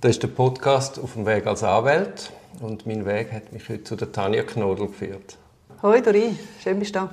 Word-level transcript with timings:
Das 0.00 0.12
ist 0.12 0.22
der 0.22 0.28
Podcast 0.28 1.00
auf 1.00 1.14
dem 1.14 1.26
Weg 1.26 1.44
als 1.48 1.64
Anwalt 1.64 2.30
und 2.60 2.86
mein 2.86 3.04
Weg 3.04 3.32
hat 3.32 3.52
mich 3.52 3.68
heute 3.68 3.82
zu 3.82 3.96
der 3.96 4.12
Tanja 4.12 4.44
Knodel 4.44 4.86
geführt. 4.86 5.36
Hoi 5.82 6.00
Dori, 6.00 6.38
schön 6.62 6.78
bist 6.78 6.94
du 6.94 7.00
da. 7.00 7.10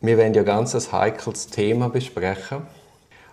Wir 0.00 0.18
werden 0.18 0.34
ja 0.34 0.42
ganz 0.42 0.74
ein 0.74 0.92
heikles 0.92 1.46
Thema 1.46 1.90
besprechen 1.90 2.62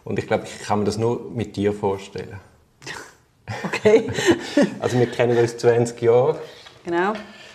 und 0.03 0.19
ich 0.19 0.27
glaube, 0.27 0.43
ich 0.43 0.59
kann 0.59 0.79
mir 0.79 0.85
das 0.85 0.99
nur 0.99 1.31
mit 1.31 1.55
dir 1.55 1.73
vorstellen. 1.73 2.39
Okay. 3.65 4.09
also 4.79 4.97
wir 4.97 5.07
kennen 5.07 5.37
uns 5.37 5.57
20 5.57 6.01
Jahre. 6.01 6.39
Genau. 6.85 7.13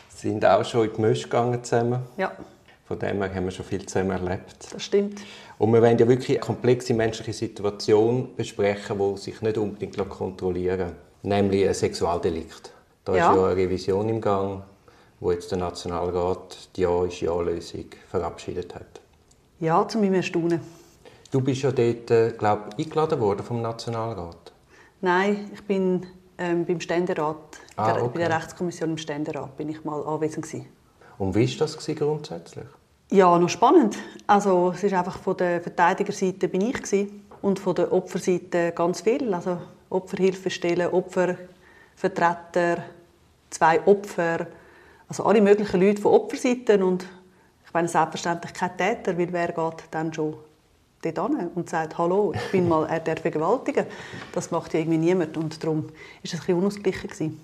Sind 0.08 0.44
auch 0.44 0.64
schon 0.64 0.88
in 0.88 0.94
die 0.94 1.00
Misch 1.00 1.22
gegangen 1.22 1.64
zusammen. 1.64 2.00
Ja. 2.18 2.32
Von 2.86 2.98
dem 3.00 3.20
her 3.20 3.34
haben 3.34 3.44
wir 3.44 3.50
schon 3.50 3.66
viel 3.66 3.84
zusammen 3.84 4.12
erlebt. 4.12 4.72
Das 4.72 4.82
stimmt. 4.82 5.20
Und 5.58 5.72
wir 5.72 5.82
wollen 5.82 5.98
ja 5.98 6.06
wirklich 6.06 6.38
eine 6.38 6.46
komplexe 6.46 6.94
menschliche 6.94 7.32
Situation 7.32 8.34
besprechen, 8.36 8.98
die 8.98 9.18
sich 9.18 9.42
nicht 9.42 9.58
unbedingt 9.58 9.96
kontrollieren 10.08 10.78
lässt. 10.78 10.94
Nämlich 11.22 11.66
ein 11.66 11.74
Sexualdelikt. 11.74 12.72
Da 13.04 13.16
ja. 13.16 13.30
ist 13.30 13.36
ja 13.36 13.44
eine 13.44 13.56
Revision 13.56 14.08
im 14.08 14.20
Gang, 14.20 14.62
wo 15.18 15.32
jetzt 15.32 15.50
der 15.50 15.58
Nationalrat 15.58 16.68
die 16.76 16.82
Ja-ist-Ja-Lösung 16.82 17.86
verabschiedet 18.08 18.74
hat. 18.74 19.00
Ja, 19.58 19.86
zu 19.88 19.98
meinem 19.98 20.14
Erstaunen. 20.14 20.60
Du 21.32 21.40
bist 21.40 21.62
ja 21.62 21.72
dort, 21.72 22.10
äh, 22.10 22.30
glaube 22.38 22.70
ich, 22.76 22.86
eingeladen 22.86 23.20
worden 23.20 23.44
vom 23.44 23.62
Nationalrat. 23.62 24.52
Nein, 25.00 25.50
ich 25.52 25.62
bin 25.64 26.06
ähm, 26.38 26.64
beim 26.64 26.80
Ständerat, 26.80 27.36
ah, 27.76 27.96
okay. 27.96 28.10
bei 28.14 28.20
der 28.20 28.36
Rechtskommission 28.36 28.90
im 28.90 28.98
Ständerat, 28.98 29.56
bin 29.56 29.68
ich 29.68 29.84
mal 29.84 30.02
anwesend 30.04 30.46
gewesen. 30.46 30.66
Und 31.18 31.34
wie 31.34 31.48
war 31.48 31.66
das 31.66 31.76
grundsätzlich? 31.78 32.66
Ja, 33.10 33.38
noch 33.38 33.48
spannend. 33.48 33.96
Also 34.26 34.72
es 34.74 34.82
ist 34.82 34.92
einfach 34.92 35.18
von 35.18 35.36
der 35.36 35.60
Verteidigerseite 35.60 36.48
bin 36.48 36.60
ich 36.62 37.08
und 37.42 37.58
von 37.58 37.74
der 37.74 37.92
Opferseite 37.92 38.72
ganz 38.72 39.00
viel. 39.00 39.32
Also 39.32 39.58
Opferhilfestellen, 39.90 40.90
Opfervertreter, 40.90 42.82
zwei 43.50 43.80
Opfer, 43.86 44.48
also 45.08 45.24
alle 45.24 45.40
möglichen 45.40 45.80
Leute 45.80 46.02
von 46.02 46.12
Opferseiten 46.12 46.82
und 46.82 47.06
ich 47.64 47.72
meine 47.72 47.88
selbstverständlich 47.88 48.52
kein 48.52 48.76
Täter, 48.76 49.16
weil 49.16 49.32
wer 49.32 49.48
geht 49.48 49.84
dann 49.92 50.12
schon 50.12 50.34
dort 51.02 51.36
hin 51.36 51.50
und 51.54 51.70
sagt, 51.70 51.96
hallo, 51.98 52.32
ich 52.34 52.50
bin 52.50 52.68
mal, 52.68 52.86
er 52.86 53.00
der 53.00 53.16
vergewaltigen. 53.16 53.86
Das 54.32 54.50
macht 54.50 54.74
ja 54.74 54.80
irgendwie 54.80 54.98
niemand 54.98 55.36
und 55.36 55.62
darum 55.62 55.84
war 55.84 55.92
es 56.24 56.32
ein 56.32 56.38
bisschen 56.38 56.56
unausgeglichen. 56.56 57.40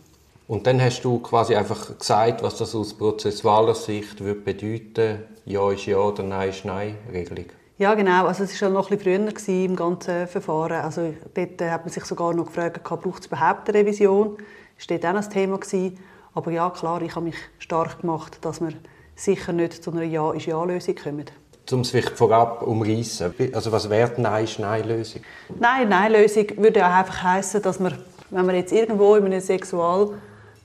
Und 0.49 0.67
dann 0.67 0.81
hast 0.81 1.03
du 1.03 1.19
quasi 1.21 1.55
einfach 1.55 1.99
gesagt, 1.99 2.43
was 2.43 2.57
das 2.57 2.75
aus 2.75 2.95
prozessualer 2.95 3.75
Sicht 3.75 4.21
würde 4.23 4.41
bedeuten 4.41 5.23
Ja 5.45 5.71
ist 5.71 5.87
Ja 5.87 5.99
oder 5.99 6.23
Nein 6.23 6.51
ist 6.51 6.65
Nein 6.65 6.97
Regelung. 7.13 7.47
Ja, 7.79 7.95
genau. 7.95 8.27
Also 8.27 8.45
es 8.45 8.61
war 8.63 8.69
noch 8.69 8.91
ein 8.91 8.97
bisschen 8.99 9.19
früher 9.19 9.33
gewesen, 9.33 9.65
im 9.65 9.77
ganzen 9.77 10.29
Verfahren. 10.29 10.83
Also 10.83 11.15
dort 11.35 11.61
äh, 11.61 11.71
hat 11.71 11.85
man 11.85 11.93
sich 11.93 12.05
sogar 12.05 12.35
noch 12.35 12.47
gefragt, 12.47 12.83
braucht 12.85 13.21
es 13.21 13.27
überhaupt 13.27 13.69
eine 13.69 13.79
Revision? 13.79 14.37
Das 14.77 14.89
war 14.89 14.99
dort 14.99 15.17
auch 15.17 15.23
ein 15.23 15.31
Thema. 15.31 15.59
Gewesen. 15.59 15.99
Aber 16.35 16.51
ja, 16.51 16.71
klar, 16.71 17.03
ich 17.03 17.15
habe 17.15 17.27
mich 17.27 17.37
stark 17.59 18.01
gemacht, 18.01 18.39
dass 18.43 18.61
wir 18.61 18.73
sicher 19.17 19.53
nicht 19.53 19.83
zu 19.83 19.91
einer 19.91 20.03
Ja 20.03 20.33
ist 20.33 20.47
Ja-Lösung 20.47 20.95
kommen. 20.97 21.27
Um 21.71 21.81
es 21.81 21.91
vielleicht 21.91 22.11
vorab 22.11 22.63
umreißen. 22.63 23.35
Also 23.53 23.73
was 23.73 23.89
wäre 23.89 24.11
die 24.17 24.21
Nein 24.21 24.45
ist 24.45 24.59
Nein-Lösung? 24.59 25.23
Nein-Nein-Lösung 25.59 26.47
würde 26.57 26.81
ja 26.81 26.99
einfach 26.99 27.23
heißen, 27.23 27.63
dass 27.63 27.81
man, 27.81 27.99
wenn 28.31 28.47
man 28.47 28.55
jetzt 28.55 28.73
irgendwo 28.73 29.15
in 29.15 29.27
einem 29.27 29.41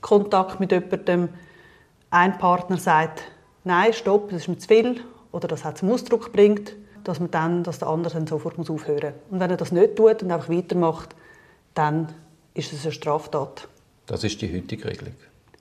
Sexualkontakt 0.00 0.60
mit 0.60 0.72
jemandem 0.72 1.28
ein 2.10 2.38
Partner 2.38 2.78
sagt, 2.78 3.22
nein, 3.64 3.92
stopp, 3.92 4.30
das 4.30 4.42
ist 4.42 4.48
mir 4.48 4.58
zu 4.58 4.68
viel 4.68 5.00
oder 5.32 5.48
das 5.48 5.64
hat 5.64 5.78
zum 5.78 5.90
Ausdruck 5.90 6.32
bringt, 6.32 6.74
dass 7.04 7.20
man 7.20 7.30
dann, 7.30 7.64
dass 7.64 7.78
der 7.78 7.88
andere 7.88 8.14
dann 8.14 8.26
sofort 8.26 8.58
muss 8.58 8.70
aufhören 8.70 9.12
muss. 9.14 9.32
Und 9.32 9.40
wenn 9.40 9.50
er 9.50 9.56
das 9.56 9.72
nicht 9.72 9.96
tut 9.96 10.22
und 10.22 10.30
einfach 10.30 10.48
weitermacht, 10.48 11.14
dann 11.74 12.08
ist 12.54 12.72
es 12.72 12.84
eine 12.84 12.92
Straftat. 12.92 13.68
Das 14.06 14.24
ist 14.24 14.40
die 14.40 14.52
heutige 14.54 14.86
Regelung? 14.86 15.14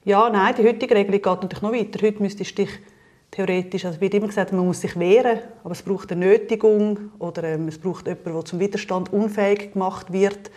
Ja, 0.05 0.29
nein, 0.29 0.55
die 0.57 0.63
heutige 0.63 0.95
Regelung 0.95 1.21
geht 1.21 1.25
natürlich 1.25 1.61
noch 1.61 1.73
weiter. 1.73 2.01
Heute 2.01 2.21
müsstest 2.21 2.57
du 2.57 2.63
dich 2.63 2.71
theoretisch, 3.31 3.83
also 3.83 3.99
wird 3.99 4.13
immer 4.13 4.27
gesagt, 4.27 4.53
man 4.53 4.65
muss 4.65 4.79
sich 4.79 4.97
wehren, 4.97 5.39
aber 5.63 5.73
es 5.73 5.81
braucht 5.81 6.11
eine 6.11 6.25
Nötigung 6.25 7.11
oder 7.19 7.43
ähm, 7.43 7.67
es 7.67 7.77
braucht 7.77 8.07
jemanden, 8.07 8.33
der 8.33 8.45
zum 8.45 8.59
Widerstand 8.59 9.11
unfähig 9.11 9.73
gemacht 9.73 10.13
wird. 10.13 10.49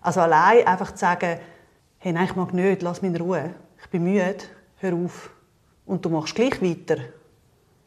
Also 0.00 0.20
allein 0.20 0.66
einfach 0.66 0.92
zu 0.92 1.00
sagen, 1.00 1.38
hey, 2.04 2.12
nein, 2.12 2.26
ich 2.26 2.36
mag 2.36 2.52
nicht, 2.52 2.82
lass 2.82 3.00
mich 3.00 3.14
in 3.14 3.16
Ruhe, 3.16 3.54
ich 3.82 3.88
bin 3.88 4.04
müde, 4.04 4.36
hör 4.76 4.92
auf. 4.92 5.30
Und 5.86 6.04
du 6.04 6.10
machst 6.10 6.34
gleich 6.34 6.60
weiter. 6.60 7.00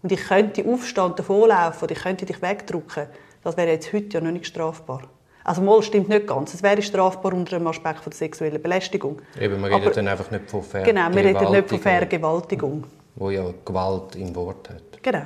Und 0.02 0.12
ich 0.12 0.22
könnte 0.28 0.66
aufstehen 0.66 1.14
davonlaufen 1.16 1.84
oder 1.84 1.92
ich 1.92 2.02
könnte 2.02 2.26
dich 2.26 2.42
wegdrücken. 2.42 3.06
Das 3.44 3.56
wäre 3.58 3.70
jetzt 3.70 3.94
heute 3.94 4.18
ja 4.18 4.22
noch 4.22 4.32
nicht 4.32 4.48
strafbar. 4.48 5.04
Also 5.44 5.62
mal 5.62 5.84
stimmt 5.84 6.10
nicht 6.10 6.26
ganz. 6.26 6.56
Es 6.56 6.64
wäre 6.64 6.82
strafbar 6.82 7.34
unter 7.34 7.60
dem 7.60 7.68
Aspekt 7.68 8.00
von 8.00 8.10
der 8.10 8.18
sexuellen 8.18 8.60
Belästigung. 8.60 9.22
Eben, 9.40 9.62
man 9.62 9.72
redet 9.72 9.96
dann 9.96 10.08
einfach 10.08 10.32
nicht 10.32 10.50
von 10.50 10.64
Vergewaltigung. 10.64 10.96
Genau, 10.96 11.16
man 11.16 11.36
redet 11.36 11.52
nicht 11.52 11.70
von 11.70 11.80
Vergewaltigung 11.80 12.84
wo 13.18 13.30
ja 13.30 13.52
Gewalt 13.66 14.16
im 14.16 14.36
Wort 14.36 14.70
hat. 14.70 15.02
Genau. 15.02 15.26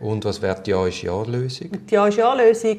Und 0.00 0.24
was 0.24 0.40
wäre 0.40 0.60
die 0.62 0.70
Ja-ist-Ja-Lösung? 0.70 1.70
Die 1.88 1.94
Ja-ist-Ja-Lösung 1.94 2.78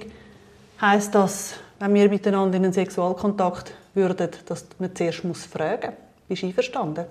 heisst, 0.80 1.14
dass, 1.14 1.56
wenn 1.80 1.94
wir 1.94 2.10
miteinander 2.10 2.58
in 2.58 2.66
einen 2.66 2.74
Sexualkontakt 2.74 3.74
würden, 3.98 4.30
dass 4.46 4.66
man 4.80 4.96
zuerst 4.96 5.24
muss 5.26 5.46
fragen 5.46 5.92
muss, 5.92 6.28
bist 6.30 6.44
du 6.44 6.48
einverstanden? 6.48 7.06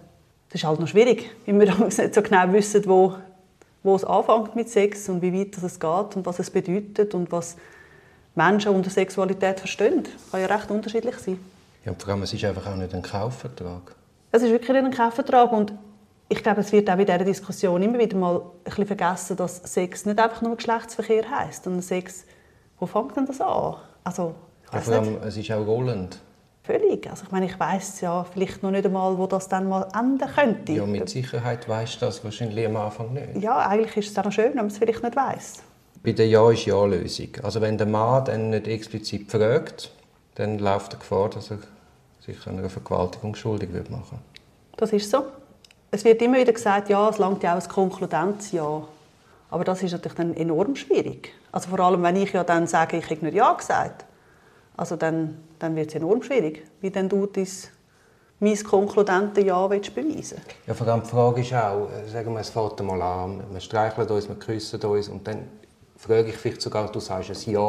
Das 0.48 0.62
ist 0.62 0.64
halt 0.64 0.80
noch 0.80 0.88
schwierig, 0.88 1.30
weil 1.44 1.60
wir 1.60 1.74
nicht 1.84 2.14
so 2.14 2.22
genau 2.22 2.52
wissen, 2.52 2.82
wo, 2.86 3.14
wo 3.82 3.96
es 3.96 4.04
anfängt 4.04 4.56
mit 4.56 4.70
Sex 4.70 5.08
und 5.08 5.20
wie 5.20 5.38
weit 5.38 5.56
es 5.58 5.78
geht 5.78 6.16
und 6.16 6.24
was 6.24 6.38
es 6.38 6.50
bedeutet 6.50 7.14
und 7.14 7.30
was 7.30 7.56
Menschen 8.34 8.72
unter 8.72 8.90
Sexualität 8.90 9.58
verstehen. 9.58 10.04
Das 10.04 10.30
kann 10.30 10.40
ja 10.40 10.46
recht 10.46 10.70
unterschiedlich 10.70 11.16
sein. 11.16 11.38
Ja, 11.84 11.92
und 11.92 12.02
vor 12.02 12.12
allem, 12.12 12.22
es 12.22 12.32
ist 12.32 12.44
einfach 12.44 12.66
auch 12.66 12.76
nicht 12.76 12.94
ein 12.94 13.02
Kaufvertrag. 13.02 13.94
Es 14.32 14.42
ist 14.42 14.50
wirklich 14.50 14.70
nicht 14.70 14.84
ein 14.84 14.92
Kaufvertrag 14.92 15.52
und 15.52 15.72
ich 16.28 16.42
glaube, 16.42 16.60
es 16.60 16.72
wird 16.72 16.90
auch 16.90 16.98
in 16.98 17.06
dieser 17.06 17.18
Diskussion 17.18 17.82
immer 17.82 17.98
wieder 17.98 18.16
mal 18.16 18.36
ein 18.36 18.64
bisschen 18.64 18.86
vergessen, 18.86 19.36
dass 19.36 19.58
Sex 19.58 20.06
nicht 20.06 20.18
einfach 20.18 20.42
nur 20.42 20.56
Geschlechtsverkehr 20.56 21.30
heisst. 21.30 21.66
Und 21.66 21.80
Sex, 21.82 22.24
wo 22.78 22.86
fängt 22.86 23.16
denn 23.16 23.26
das 23.26 23.40
an? 23.40 23.76
Also, 24.02 24.34
ja, 24.72 24.80
vor 24.80 24.94
allem, 24.94 25.18
es 25.22 25.36
ist 25.36 25.50
auch 25.52 25.64
rollend. 25.64 26.20
Völlig. 26.66 27.08
Also 27.08 27.24
ich 27.24 27.30
meine, 27.30 27.46
ich 27.46 27.58
weiß 27.58 28.00
ja 28.00 28.24
vielleicht 28.24 28.62
noch 28.62 28.70
nicht 28.70 28.84
einmal, 28.84 29.16
wo 29.16 29.26
das 29.26 29.48
dann 29.48 29.68
mal 29.68 29.86
enden 29.94 30.28
könnte. 30.28 30.72
Ja, 30.72 30.84
mit 30.84 31.08
Sicherheit 31.08 31.68
weißt 31.68 32.02
du 32.02 32.06
das 32.06 32.24
wahrscheinlich 32.24 32.66
am 32.66 32.76
Anfang 32.76 33.12
nicht. 33.12 33.36
Ja, 33.40 33.58
eigentlich 33.68 33.96
ist 33.96 34.08
es 34.08 34.14
dann 34.14 34.32
schön, 34.32 34.50
wenn 34.50 34.56
man 34.56 34.66
es 34.66 34.78
vielleicht 34.78 35.02
nicht 35.02 35.14
weiß. 35.14 35.62
Bei 36.02 36.12
der 36.12 36.26
Ja 36.26 36.50
ist 36.50 36.66
Ja-Lösung. 36.66 37.28
Also 37.42 37.60
wenn 37.60 37.78
der 37.78 37.86
Mann 37.86 38.24
dann 38.24 38.50
nicht 38.50 38.66
explizit 38.66 39.30
fragt, 39.30 39.92
dann 40.34 40.58
läuft 40.58 40.94
er 40.94 40.98
Gefahr, 40.98 41.30
dass 41.30 41.50
er 41.50 41.58
sich 42.24 42.46
einer 42.46 42.68
Vergewaltigung 42.68 43.34
schuldig 43.36 43.72
wird 43.72 43.90
machen. 43.90 44.18
Das 44.76 44.92
ist 44.92 45.10
so 45.10 45.24
es 45.90 46.04
wird 46.04 46.20
immer 46.22 46.38
wieder 46.38 46.52
gesagt, 46.52 46.88
ja, 46.88 47.08
es 47.08 47.18
langt 47.18 47.42
ja 47.42 47.56
auch 47.56 47.62
ein 47.62 47.68
Konkludenzja. 47.68 48.82
Aber 49.50 49.64
das 49.64 49.82
ist 49.82 49.92
natürlich 49.92 50.16
dann 50.16 50.34
enorm 50.34 50.74
schwierig. 50.76 51.32
Also 51.52 51.70
vor 51.70 51.80
allem, 51.80 52.02
wenn 52.02 52.16
ich 52.16 52.32
ja 52.32 52.44
dann 52.44 52.66
sage, 52.66 52.98
ich 52.98 53.08
habe 53.08 53.24
nicht 53.24 53.34
Ja 53.34 53.52
gesagt, 53.52 54.04
also 54.76 54.96
dann, 54.96 55.38
dann 55.58 55.74
wird 55.76 55.88
es 55.88 55.94
enorm 55.94 56.22
schwierig, 56.22 56.64
wie 56.80 56.90
dann 56.90 57.08
du 57.08 57.26
dein, 57.26 57.46
mein 58.40 58.62
konkludente 58.64 59.40
Ja 59.40 59.68
willst 59.70 59.94
beweisen 59.94 60.40
Ja, 60.66 60.74
vor 60.74 60.86
allem 60.88 61.02
die 61.02 61.08
Frage 61.08 61.40
ist 61.40 61.54
auch, 61.54 61.88
äh, 61.90 62.08
sagen 62.08 62.32
wir, 62.32 62.40
es 62.40 62.50
fängt 62.50 62.82
mal 62.82 63.00
an, 63.00 63.42
wir 63.50 63.60
streicheln 63.60 64.08
uns, 64.08 64.28
wir 64.28 64.36
küssen 64.36 64.80
uns 64.82 65.08
und 65.08 65.26
dann 65.26 65.48
frage 65.96 66.28
ich 66.28 66.36
vielleicht 66.36 66.60
sogar, 66.60 66.90
du 66.90 67.00
sagst 67.00 67.30
ein 67.30 67.52
Ja. 67.52 67.60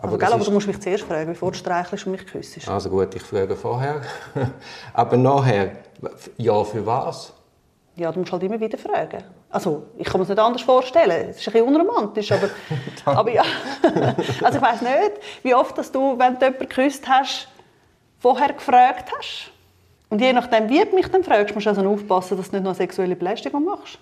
Aber, 0.00 0.12
also, 0.12 0.18
gell, 0.18 0.32
aber 0.32 0.44
du 0.44 0.50
musst 0.52 0.68
mich 0.68 0.80
zuerst 0.80 1.04
fragen, 1.04 1.26
bevor 1.26 1.50
du 1.50 1.58
streichelst 1.58 2.06
und 2.06 2.12
mich 2.12 2.24
küsst. 2.24 2.68
Also 2.68 2.88
gut, 2.88 3.14
ich 3.16 3.22
frage 3.22 3.56
vorher. 3.56 4.00
aber 4.92 5.16
nachher, 5.16 5.72
ja 6.36 6.62
für 6.62 6.86
was? 6.86 7.32
Ja, 7.96 8.12
du 8.12 8.20
musst 8.20 8.30
halt 8.30 8.44
immer 8.44 8.60
wieder 8.60 8.78
fragen. 8.78 9.24
Also, 9.50 9.86
ich 9.96 10.06
kann 10.06 10.20
mir 10.20 10.24
es 10.24 10.28
nicht 10.28 10.38
anders 10.38 10.62
vorstellen. 10.62 11.30
Es 11.30 11.38
ist 11.38 11.48
ein 11.48 11.52
bisschen 11.52 11.68
unromantisch, 11.68 12.32
aber, 12.32 12.50
aber 13.06 13.30
ja. 13.30 13.44
also 14.42 14.58
ich 14.58 14.62
weiß 14.62 14.82
nicht, 14.82 15.12
wie 15.42 15.54
oft 15.54 15.76
dass 15.78 15.90
du, 15.90 16.18
wenn 16.18 16.38
du 16.38 16.44
jemanden 16.44 16.68
geküsst 16.68 17.08
hast, 17.08 17.48
vorher 18.18 18.52
gefragt 18.52 19.10
hast. 19.16 19.50
Und 20.10 20.20
je 20.20 20.32
nachdem, 20.32 20.68
wie 20.68 20.84
du 20.84 20.94
mich 20.94 21.08
dann 21.08 21.24
fragst, 21.24 21.54
musst 21.54 21.66
du 21.66 21.70
also 21.70 21.88
aufpassen, 21.88 22.36
dass 22.36 22.50
du 22.50 22.56
nicht 22.56 22.64
noch 22.64 22.74
sexuelle 22.74 23.16
Belästigung 23.16 23.64
machst. 23.64 23.98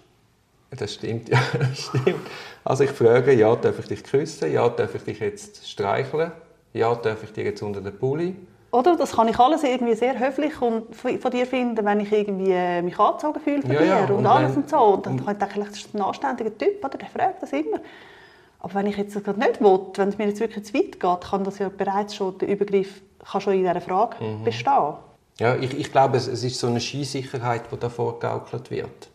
Das 0.71 0.95
stimmt, 0.95 1.29
ja, 1.29 1.39
das 1.59 1.87
stimmt. 1.87 2.27
Also 2.65 2.85
ich 2.85 2.91
frage, 2.91 3.33
ja, 3.33 3.55
darf 3.55 3.79
ich 3.79 3.87
dich 3.87 4.05
küssen? 4.05 4.53
Ja, 4.53 4.69
darf 4.69 4.95
ich 4.95 5.03
dich 5.03 5.21
jetzt 5.21 5.69
streicheln? 5.69 6.33
Ja, 6.73 6.95
darf 6.95 7.23
ich 7.23 7.33
dir 7.33 7.45
jetzt 7.45 7.63
unter 7.63 7.81
den 7.81 7.97
Pulli? 7.97 8.35
Oder? 8.77 8.97
Das 8.97 9.13
kann 9.13 9.27
ich 9.29 9.39
alles 9.39 9.63
irgendwie 9.63 9.95
sehr 9.95 10.19
höflich 10.19 10.61
und 10.61 10.95
von 10.95 11.31
dir 11.31 11.47
finden, 11.47 11.83
wenn 11.83 12.01
ich 12.01 12.13
irgendwie 12.13 12.51
äh, 12.51 12.83
mich 12.83 12.99
angezogen 12.99 13.41
fühle 13.41 13.63
von 13.63 13.73
ja, 13.73 13.79
dir 13.79 13.87
ja. 13.87 14.05
und, 14.05 14.11
und, 14.11 14.27
alles 14.27 14.53
wenn, 14.53 14.63
und 14.63 14.71
so. 14.71 14.77
Und 14.77 15.07
dann 15.07 15.17
denke 15.17 15.61
ich, 15.61 15.67
das 15.67 15.77
ist 15.79 15.95
ein 15.95 16.03
anständiger 16.03 16.57
Typ, 16.59 16.85
oder? 16.85 16.99
der 16.99 17.09
fragt 17.09 17.43
das 17.43 17.53
immer. 17.53 17.79
Aber 18.61 18.75
wenn 18.75 18.87
ich 18.87 18.99
jetzt 18.99 19.17
das 19.17 19.37
nicht 19.37 19.61
will, 19.63 19.81
wenn 19.95 20.09
es 20.11 20.19
mir 20.19 20.27
jetzt 20.27 20.41
wirklich 20.41 20.65
zu 20.65 20.75
weit 20.75 21.01
geht, 21.01 21.21
kann 21.23 21.45
das 21.45 21.59
ja 21.59 21.71
bereits 21.71 22.15
schon, 22.15 22.37
der 22.37 22.49
Übergriff 22.49 23.01
kann 23.31 23.41
schon 23.41 23.55
in 23.55 23.61
dieser 23.61 23.81
Frage 23.81 24.23
mhm. 24.23 24.45
bestehen. 24.45 24.95
Ja, 25.41 25.57
ich, 25.57 25.79
ich 25.79 25.91
glaube, 25.91 26.19
es, 26.19 26.27
es 26.27 26.45
ist 26.45 26.59
so 26.59 26.67
eine 26.67 26.81
Skisicherheit, 26.81 27.63
die 27.73 27.79
da 27.79 27.89
vorgegaukelt 27.89 28.71
wird. 28.71 29.09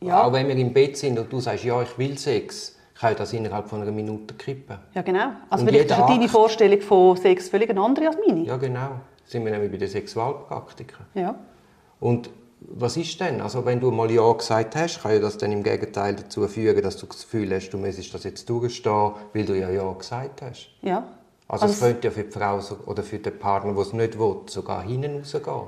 Ja. 0.00 0.24
Auch 0.24 0.32
wenn 0.32 0.46
wir 0.46 0.56
im 0.56 0.72
Bett 0.72 0.96
sind 0.96 1.18
und 1.18 1.32
du 1.32 1.40
sagst, 1.40 1.64
ja, 1.64 1.82
ich 1.82 1.98
will 1.98 2.16
Sex, 2.18 2.75
kann 2.98 3.14
das 3.16 3.32
innerhalb 3.32 3.68
von 3.68 3.82
einer 3.82 3.92
Minute 3.92 4.34
kippen. 4.34 4.78
Ja, 4.94 5.02
genau. 5.02 5.32
Also 5.50 5.66
vielleicht 5.66 5.90
ist 5.90 5.98
deine 5.98 6.28
Vorstellung 6.28 6.80
von 6.80 7.16
Sex 7.16 7.48
völlig 7.48 7.70
eine 7.70 7.80
andere 7.80 8.08
als 8.08 8.16
meine. 8.26 8.44
Ja, 8.44 8.56
genau. 8.56 9.00
sind 9.26 9.44
wir 9.44 9.52
nämlich 9.52 9.70
bei 9.70 9.76
den 9.76 9.88
Sexualpraktikern. 9.88 11.06
Ja. 11.14 11.34
Und 12.00 12.30
was 12.60 12.96
ist 12.96 13.20
denn? 13.20 13.40
Also 13.40 13.64
wenn 13.66 13.80
du 13.80 13.90
mal 13.90 14.10
Ja 14.10 14.32
gesagt 14.32 14.76
hast, 14.76 15.02
kann 15.02 15.12
ja 15.12 15.18
das 15.18 15.36
dann 15.36 15.52
im 15.52 15.62
Gegenteil 15.62 16.16
dazu 16.16 16.46
führen, 16.48 16.82
dass 16.82 16.96
du 16.96 17.06
das 17.06 17.22
Gefühl 17.22 17.54
hast, 17.54 17.70
du 17.70 17.78
müsstest 17.78 18.14
das 18.14 18.24
jetzt 18.24 18.48
durchstehen, 18.48 19.12
weil 19.34 19.44
du 19.44 19.58
ja 19.58 19.70
Ja 19.70 19.92
gesagt 19.92 20.42
hast. 20.42 20.70
Ja. 20.82 21.04
Also, 21.48 21.66
also 21.66 21.74
es 21.74 21.80
könnte 21.80 22.08
ja 22.08 22.12
für 22.12 22.24
die 22.24 22.32
Frau 22.32 22.60
oder 22.86 23.02
für 23.02 23.18
den 23.18 23.38
Partner, 23.38 23.72
der 23.72 23.82
es 23.82 23.92
nicht 23.92 24.18
will, 24.18 24.36
sogar 24.46 24.82
hinten 24.82 25.18
rausgehen. 25.18 25.66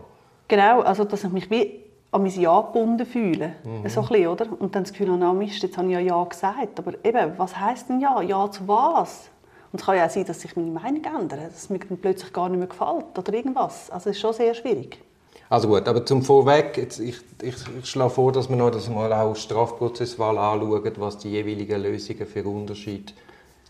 Genau, 0.48 0.80
also 0.80 1.04
dass 1.04 1.22
ich 1.22 1.30
mich 1.30 1.50
wie 1.50 1.84
an 2.10 2.22
mein 2.22 2.40
Ja 2.40 2.60
gebunden 2.62 3.06
fühle. 3.06 3.54
Mhm. 3.64 3.88
So 3.88 4.00
ein 4.00 4.08
bisschen, 4.08 4.28
oder? 4.28 4.46
Und 4.58 4.74
dann 4.74 4.84
das 4.84 4.92
Gefühl 4.92 5.12
habe, 5.12 5.24
ah, 5.24 5.32
Mist, 5.32 5.62
jetzt 5.62 5.76
habe 5.76 5.88
ich 5.88 5.94
ja 5.94 6.00
Ja 6.00 6.24
gesagt. 6.24 6.78
Aber 6.78 6.92
eben, 7.04 7.32
was 7.36 7.58
heisst 7.58 7.88
denn 7.88 8.00
Ja? 8.00 8.22
Ja 8.22 8.50
zu 8.50 8.66
was? 8.66 9.28
Und 9.70 9.80
es 9.80 9.86
kann 9.86 9.96
ja 9.96 10.06
auch 10.06 10.10
sein, 10.10 10.24
dass 10.24 10.40
sich 10.40 10.56
meine 10.56 10.70
Meinung 10.70 11.04
ändert, 11.04 11.40
dass 11.46 11.56
es 11.56 11.70
mir 11.70 11.78
dann 11.78 11.98
plötzlich 11.98 12.32
gar 12.32 12.48
nicht 12.48 12.58
mehr 12.58 12.68
gefällt 12.68 13.18
oder 13.18 13.34
irgendwas. 13.34 13.90
Also 13.90 14.08
es 14.08 14.16
ist 14.16 14.22
schon 14.22 14.32
sehr 14.32 14.54
schwierig. 14.54 14.98
Also 15.50 15.68
gut, 15.68 15.86
aber 15.88 16.04
zum 16.04 16.22
Vorweg, 16.22 16.76
jetzt, 16.76 17.00
ich, 17.00 17.16
ich, 17.42 17.54
ich 17.78 17.86
schlage 17.86 18.10
vor, 18.10 18.32
dass 18.32 18.48
wir 18.48 18.56
noch 18.56 18.70
das 18.70 18.88
mal 18.88 19.12
auch 19.12 19.34
strafprozessual 19.34 20.36
anschauen, 20.36 20.92
was 20.96 21.18
die 21.18 21.30
jeweiligen 21.30 21.82
Lösungen 21.82 22.26
für 22.26 22.44
Unterschied 22.44 23.14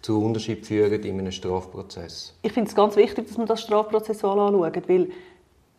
zu 0.03 0.23
Unterschied 0.23 0.67
führen 0.67 1.03
in 1.03 1.19
einem 1.19 1.33
Strafprozess. 1.33 2.35
Ich 2.43 2.53
finde 2.53 2.69
es 2.69 2.77
ganz 2.77 2.97
wichtig, 2.97 3.27
dass 3.29 3.37
man 3.37 3.47
das 3.47 3.61
strafprozessual 3.63 4.39
anschaut, 4.39 4.89
weil 4.89 5.09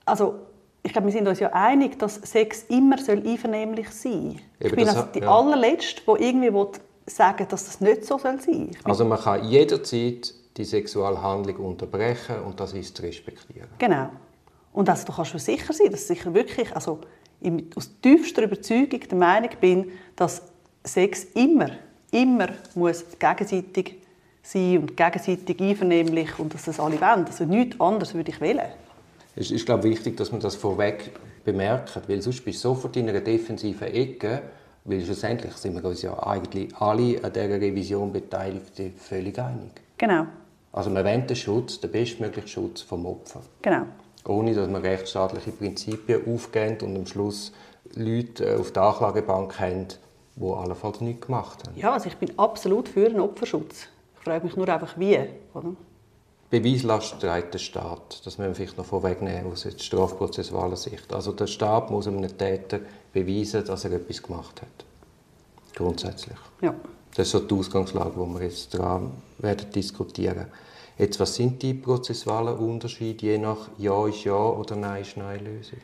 also 0.05 0.35
ich 0.83 0.93
glaube, 0.93 1.07
wir 1.07 1.13
sind 1.13 1.27
uns 1.27 1.39
ja 1.39 1.51
einig, 1.51 1.99
dass 1.99 2.15
Sex 2.15 2.65
immer 2.69 2.97
soll 2.97 3.21
einvernehmlich 3.25 3.89
sein 3.89 4.39
soll. 4.59 4.67
Ich 4.67 4.75
bin 4.75 4.87
also 4.87 5.03
die 5.13 5.19
ja. 5.19 5.29
allerletzte, 5.29 6.01
die 6.05 6.23
irgendwie 6.23 6.79
sagen 7.05 7.45
dass 7.49 7.65
das 7.65 7.81
nicht 7.81 8.05
so 8.05 8.17
sein 8.17 8.39
soll. 8.39 8.69
Also 8.83 9.05
man 9.05 9.19
kann 9.19 9.43
jederzeit 9.43 10.33
die 10.55 10.63
Sexualhandlung 10.63 11.55
unterbrechen 11.57 12.39
und 12.45 12.59
das 12.59 12.73
ist 12.73 12.95
zu 12.95 13.03
respektieren. 13.03 13.69
Genau. 13.77 14.09
Und 14.73 14.89
also, 14.89 15.05
du 15.05 15.13
kannst 15.13 15.33
mir 15.33 15.39
sicher 15.39 15.73
sein, 15.73 15.91
dass 15.91 16.09
ich 16.09 16.33
wirklich 16.33 16.73
also, 16.75 16.99
aus 17.75 17.89
tiefster 18.01 18.43
Überzeugung 18.43 18.99
der 18.99 19.17
Meinung 19.17 19.49
bin, 19.59 19.91
dass 20.15 20.41
Sex 20.83 21.25
immer, 21.35 21.69
immer 22.11 22.49
muss 22.75 23.05
gegenseitig 23.17 23.95
sein 24.43 24.79
und 24.79 24.97
gegenseitig 24.97 25.59
einvernehmlich 25.59 26.37
und 26.39 26.53
dass 26.53 26.65
das 26.65 26.79
alle 26.79 26.99
wollen. 26.99 27.25
Also 27.25 27.45
nichts 27.45 27.79
anderes 27.79 28.13
würde 28.13 28.31
ich 28.31 28.41
wählen. 28.41 28.69
Es 29.39 29.51
ist, 29.51 29.65
glaube 29.65 29.83
wichtig, 29.83 30.17
dass 30.17 30.33
man 30.33 30.41
das 30.41 30.55
vorweg 30.55 31.11
bemerkt, 31.45 32.01
weil 32.09 32.21
sonst 32.21 32.43
bist 32.43 32.57
du 32.57 32.67
sofort 32.73 32.97
in 32.97 33.07
einer 33.07 33.21
defensiven 33.21 33.87
Ecke, 33.87 34.41
weil 34.83 34.99
schlussendlich 34.99 35.53
sind 35.53 35.81
wir 35.81 35.85
uns 35.85 36.01
ja 36.01 36.21
eigentlich 36.27 36.75
alle 36.75 37.23
an 37.23 37.31
dieser 37.31 37.61
Revision 37.61 38.11
Beteiligten 38.11 38.93
völlig 38.97 39.39
einig. 39.39 39.71
Genau. 39.97 40.25
Also 40.73 40.89
man 40.89 41.05
wendet 41.05 41.29
den 41.29 41.35
Schutz, 41.37 41.79
den 41.79 41.89
bestmöglichen 41.89 42.49
Schutz 42.49 42.81
vom 42.81 43.05
Opfer. 43.05 43.39
Genau. 43.61 43.83
Ohne, 44.27 44.53
dass 44.53 44.69
man 44.69 44.81
rechtsstaatliche 44.81 45.51
Prinzipien 45.51 46.21
aufgeht 46.27 46.83
und 46.83 46.97
am 46.97 47.05
Schluss 47.05 47.53
Leute 47.95 48.43
äh, 48.43 48.57
auf 48.57 48.73
der 48.73 48.83
Anklagebank 48.83 49.57
haben, 49.57 49.87
die 50.35 50.51
allenfalls 50.51 50.99
nichts 50.99 51.25
gemacht 51.25 51.65
haben. 51.65 51.79
Ja, 51.79 51.93
also 51.93 52.07
ich 52.07 52.17
bin 52.17 52.37
absolut 52.37 52.89
für 52.89 53.05
einen 53.05 53.21
Opferschutz. 53.21 53.87
Ich 54.17 54.23
frage 54.25 54.43
mich 54.43 54.57
nur 54.57 54.67
einfach, 54.67 54.99
wie. 54.99 55.17
Oder? 55.53 55.75
Beweislast 56.49 57.19
trägt 57.19 57.53
der 57.53 57.59
Staat. 57.59 58.21
Das 58.25 58.37
müssen 58.37 58.49
wir 58.49 58.55
vielleicht 58.55 58.77
noch 58.77 58.85
vorwegnehmen 58.85 59.51
aus 59.51 59.63
der 59.63 59.77
strafprozessualer 59.77 60.77
Sicht. 60.77 61.13
Also 61.13 61.31
der 61.31 61.45
Staat 61.45 61.91
muss 61.91 62.07
einem 62.07 62.37
Täter 62.37 62.79
beweisen, 63.13 63.63
dass 63.65 63.85
er 63.85 63.91
etwas 63.91 64.23
gemacht 64.23 64.61
hat. 64.61 64.85
Grundsätzlich. 65.75 66.37
Ja. 66.61 66.73
Das 67.15 67.27
ist 67.27 67.31
so 67.31 67.39
die 67.39 67.53
Ausgangslage, 67.53 68.13
wo 68.15 68.25
wir 68.25 68.43
jetzt 68.43 68.73
daran 68.73 69.11
werden 69.37 69.71
diskutieren. 69.71 70.47
Jetzt, 70.97 71.19
was 71.19 71.35
sind 71.35 71.61
die 71.61 71.73
prozessualen 71.73 72.57
Unterschiede 72.57 73.25
je 73.25 73.37
nach 73.37 73.69
Ja 73.77 74.07
ist 74.07 74.23
Ja 74.23 74.33
oder 74.33 74.75
Nein 74.75 75.03
ist 75.03 75.17
Nein 75.17 75.45
Lösung? 75.45 75.79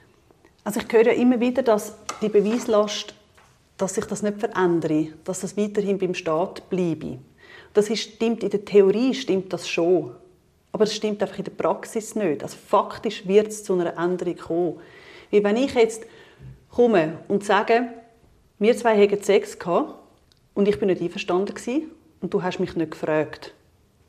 Also 0.63 0.79
ich 0.79 0.91
höre 0.91 1.05
ja 1.05 1.13
immer 1.13 1.39
wieder, 1.39 1.61
dass 1.61 1.93
die 2.21 2.29
Beweislast, 2.29 3.13
dass 3.77 3.93
sich 3.93 4.05
das 4.05 4.23
nicht 4.23 4.39
verändere, 4.39 5.09
dass 5.23 5.41
das 5.41 5.55
weiterhin 5.55 5.99
beim 5.99 6.15
Staat 6.15 6.69
bleibe. 6.69 7.19
Das 7.73 7.89
ist, 7.89 8.01
stimmt 8.01 8.43
in 8.43 8.49
der 8.49 8.65
Theorie 8.65 9.13
stimmt 9.13 9.53
das 9.53 9.67
schon. 9.67 10.11
Aber 10.75 10.83
es 10.83 10.93
stimmt 10.93 11.23
einfach 11.23 11.37
in 11.37 11.45
der 11.45 11.53
Praxis 11.53 12.15
nicht. 12.15 12.43
Also 12.43 12.57
faktisch 12.57 13.25
wird 13.25 13.47
es 13.47 13.63
zu 13.63 13.75
einer 13.75 13.97
Änderung 13.97 14.35
kommen. 14.35 14.79
Wie 15.29 15.41
wenn 15.41 15.55
ich 15.55 15.73
jetzt 15.73 16.05
komme 16.69 17.19
und 17.29 17.45
sage, 17.45 17.93
wir 18.59 18.75
zwei 18.75 19.01
haben 19.01 19.23
Sex 19.23 19.57
gehabt 19.57 19.93
und 20.53 20.67
ich 20.67 20.77
bin 20.77 20.89
nicht 20.89 21.01
einverstanden 21.01 21.55
gewesen, 21.55 21.91
und 22.19 22.33
du 22.33 22.43
hast 22.43 22.59
mich 22.59 22.75
nicht 22.75 22.91
gefragt. 22.91 23.53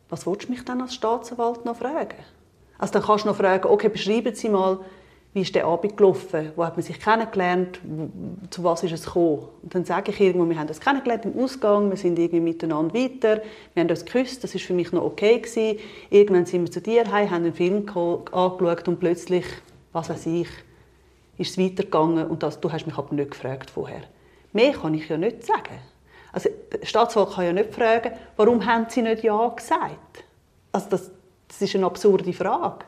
Was 0.09 0.27
willst 0.27 0.49
du 0.49 0.51
mich 0.51 0.65
dann 0.65 0.81
als 0.81 0.97
Staatsanwalt 0.97 1.65
noch 1.65 1.77
fragen? 1.77 2.17
Also 2.79 2.95
dann 2.95 3.03
kannst 3.05 3.27
du 3.27 3.29
noch 3.29 3.37
fragen, 3.37 3.69
okay, 3.69 3.89
beschreiben 3.89 4.35
Sie 4.35 4.49
mal, 4.49 4.81
wie 5.37 5.43
ist 5.43 5.55
der 5.55 5.67
Abend 5.67 5.99
gelaufen? 5.99 6.51
Wo 6.57 6.65
hat 6.65 6.79
man 6.79 6.83
sich 6.83 6.99
kennengelernt? 6.99 7.79
Zu 8.49 8.65
was 8.65 8.83
ist 8.83 8.93
es 8.93 9.05
gekommen? 9.05 9.49
Und 9.63 9.75
dann 9.75 9.85
sage 9.85 10.11
ich 10.11 10.19
irgendwo, 10.19 10.49
wir 10.49 10.59
haben 10.59 10.67
uns 10.67 10.81
kennengelernt 10.81 11.27
im 11.27 11.39
Ausgang, 11.39 11.91
wir 11.91 11.99
sind 11.99 12.19
irgendwie 12.19 12.41
miteinander 12.41 12.95
weiter, 12.95 13.43
wir 13.75 13.83
haben 13.83 13.91
uns 13.91 14.07
geküsst, 14.07 14.43
das 14.43 14.55
ist 14.55 14.65
für 14.65 14.73
mich 14.73 14.93
noch 14.93 15.03
okay 15.03 15.39
gewesen. 15.39 15.79
Irgendwann 16.09 16.47
sind 16.47 16.63
wir 16.63 16.71
zu 16.71 16.81
dir 16.81 17.13
heim, 17.13 17.31
haben 17.31 17.45
einen 17.45 17.53
Film 17.53 17.87
angeschaut 17.87 18.89
und 18.89 18.99
plötzlich, 18.99 19.45
was 19.93 20.09
weiß 20.09 20.25
ich, 20.25 20.49
ist 21.37 21.51
es 21.51 21.59
weitergegangen 21.59 22.29
und 22.29 22.43
das, 22.43 22.59
du 22.59 22.73
hast 22.73 22.87
mich 22.87 22.97
aber 22.97 23.15
nicht 23.15 23.33
gefragt 23.33 23.69
vorher. 23.69 24.05
Mehr 24.55 24.73
kann 24.73 24.95
ich 24.95 25.07
ja 25.07 25.19
nicht 25.19 25.45
sagen. 25.45 25.81
Also, 26.33 26.49
der 26.73 26.87
Staatswald 26.87 27.33
kann 27.33 27.45
ja 27.45 27.53
nicht 27.53 27.75
fragen, 27.75 28.13
warum 28.39 28.65
haben 28.65 28.87
Sie 28.89 29.03
nicht 29.03 29.23
Ja 29.23 29.49
gesagt? 29.49 30.25
Also 30.73 30.89
das, 30.89 31.11
das 31.47 31.61
ist 31.61 31.75
eine 31.77 31.85
absurde 31.85 32.33
Frage. 32.33 32.87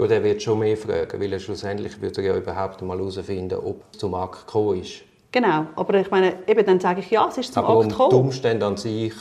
Gut, 0.00 0.12
er 0.12 0.24
wird 0.24 0.42
schon 0.42 0.58
mehr 0.60 0.78
fragen, 0.78 1.20
weil 1.20 1.30
er 1.30 1.38
schlussendlich 1.38 2.00
wird 2.00 2.16
er 2.16 2.24
ja 2.24 2.34
überhaupt 2.34 2.80
mal 2.80 2.96
herausfinden, 2.96 3.58
ob 3.58 3.82
es 3.92 3.98
zum 3.98 4.14
Akt 4.14 4.46
gekommen 4.46 4.80
ist. 4.80 5.02
Genau, 5.30 5.66
aber 5.76 5.92
ich 6.00 6.10
meine, 6.10 6.36
eben 6.46 6.64
dann 6.64 6.80
sage 6.80 7.00
ich 7.00 7.10
ja, 7.10 7.28
es 7.28 7.36
ist 7.36 7.52
zum 7.52 7.66
aber 7.66 7.80
Akt 7.80 7.90
gekommen. 7.90 8.06
Aber 8.06 8.16
um 8.16 8.22
die 8.22 8.26
Umstände 8.28 8.64
an 8.64 8.78
sich... 8.78 9.12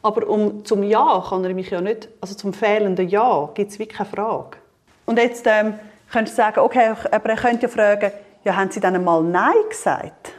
Aber 0.00 0.26
um, 0.26 0.64
zum 0.64 0.82
Ja 0.84 1.22
kann 1.28 1.44
er 1.44 1.52
mich 1.52 1.68
ja 1.68 1.82
nicht, 1.82 2.08
also 2.22 2.34
zum 2.34 2.54
fehlenden 2.54 3.10
Ja 3.10 3.50
gibt 3.52 3.70
es 3.72 3.78
wirklich 3.78 3.98
keine 3.98 4.08
Frage. 4.08 4.56
Und 5.04 5.18
jetzt 5.18 5.44
ähm, 5.46 5.74
könntest 6.10 6.38
du 6.38 6.42
sagen, 6.42 6.60
okay, 6.60 6.94
aber 7.10 7.28
er 7.28 7.36
könnte 7.36 7.66
ja 7.66 7.68
fragen, 7.68 8.10
ja, 8.42 8.56
haben 8.56 8.70
Sie 8.70 8.80
dann 8.80 8.94
einmal 8.94 9.22
Nein 9.22 9.52
gesagt? 9.68 10.32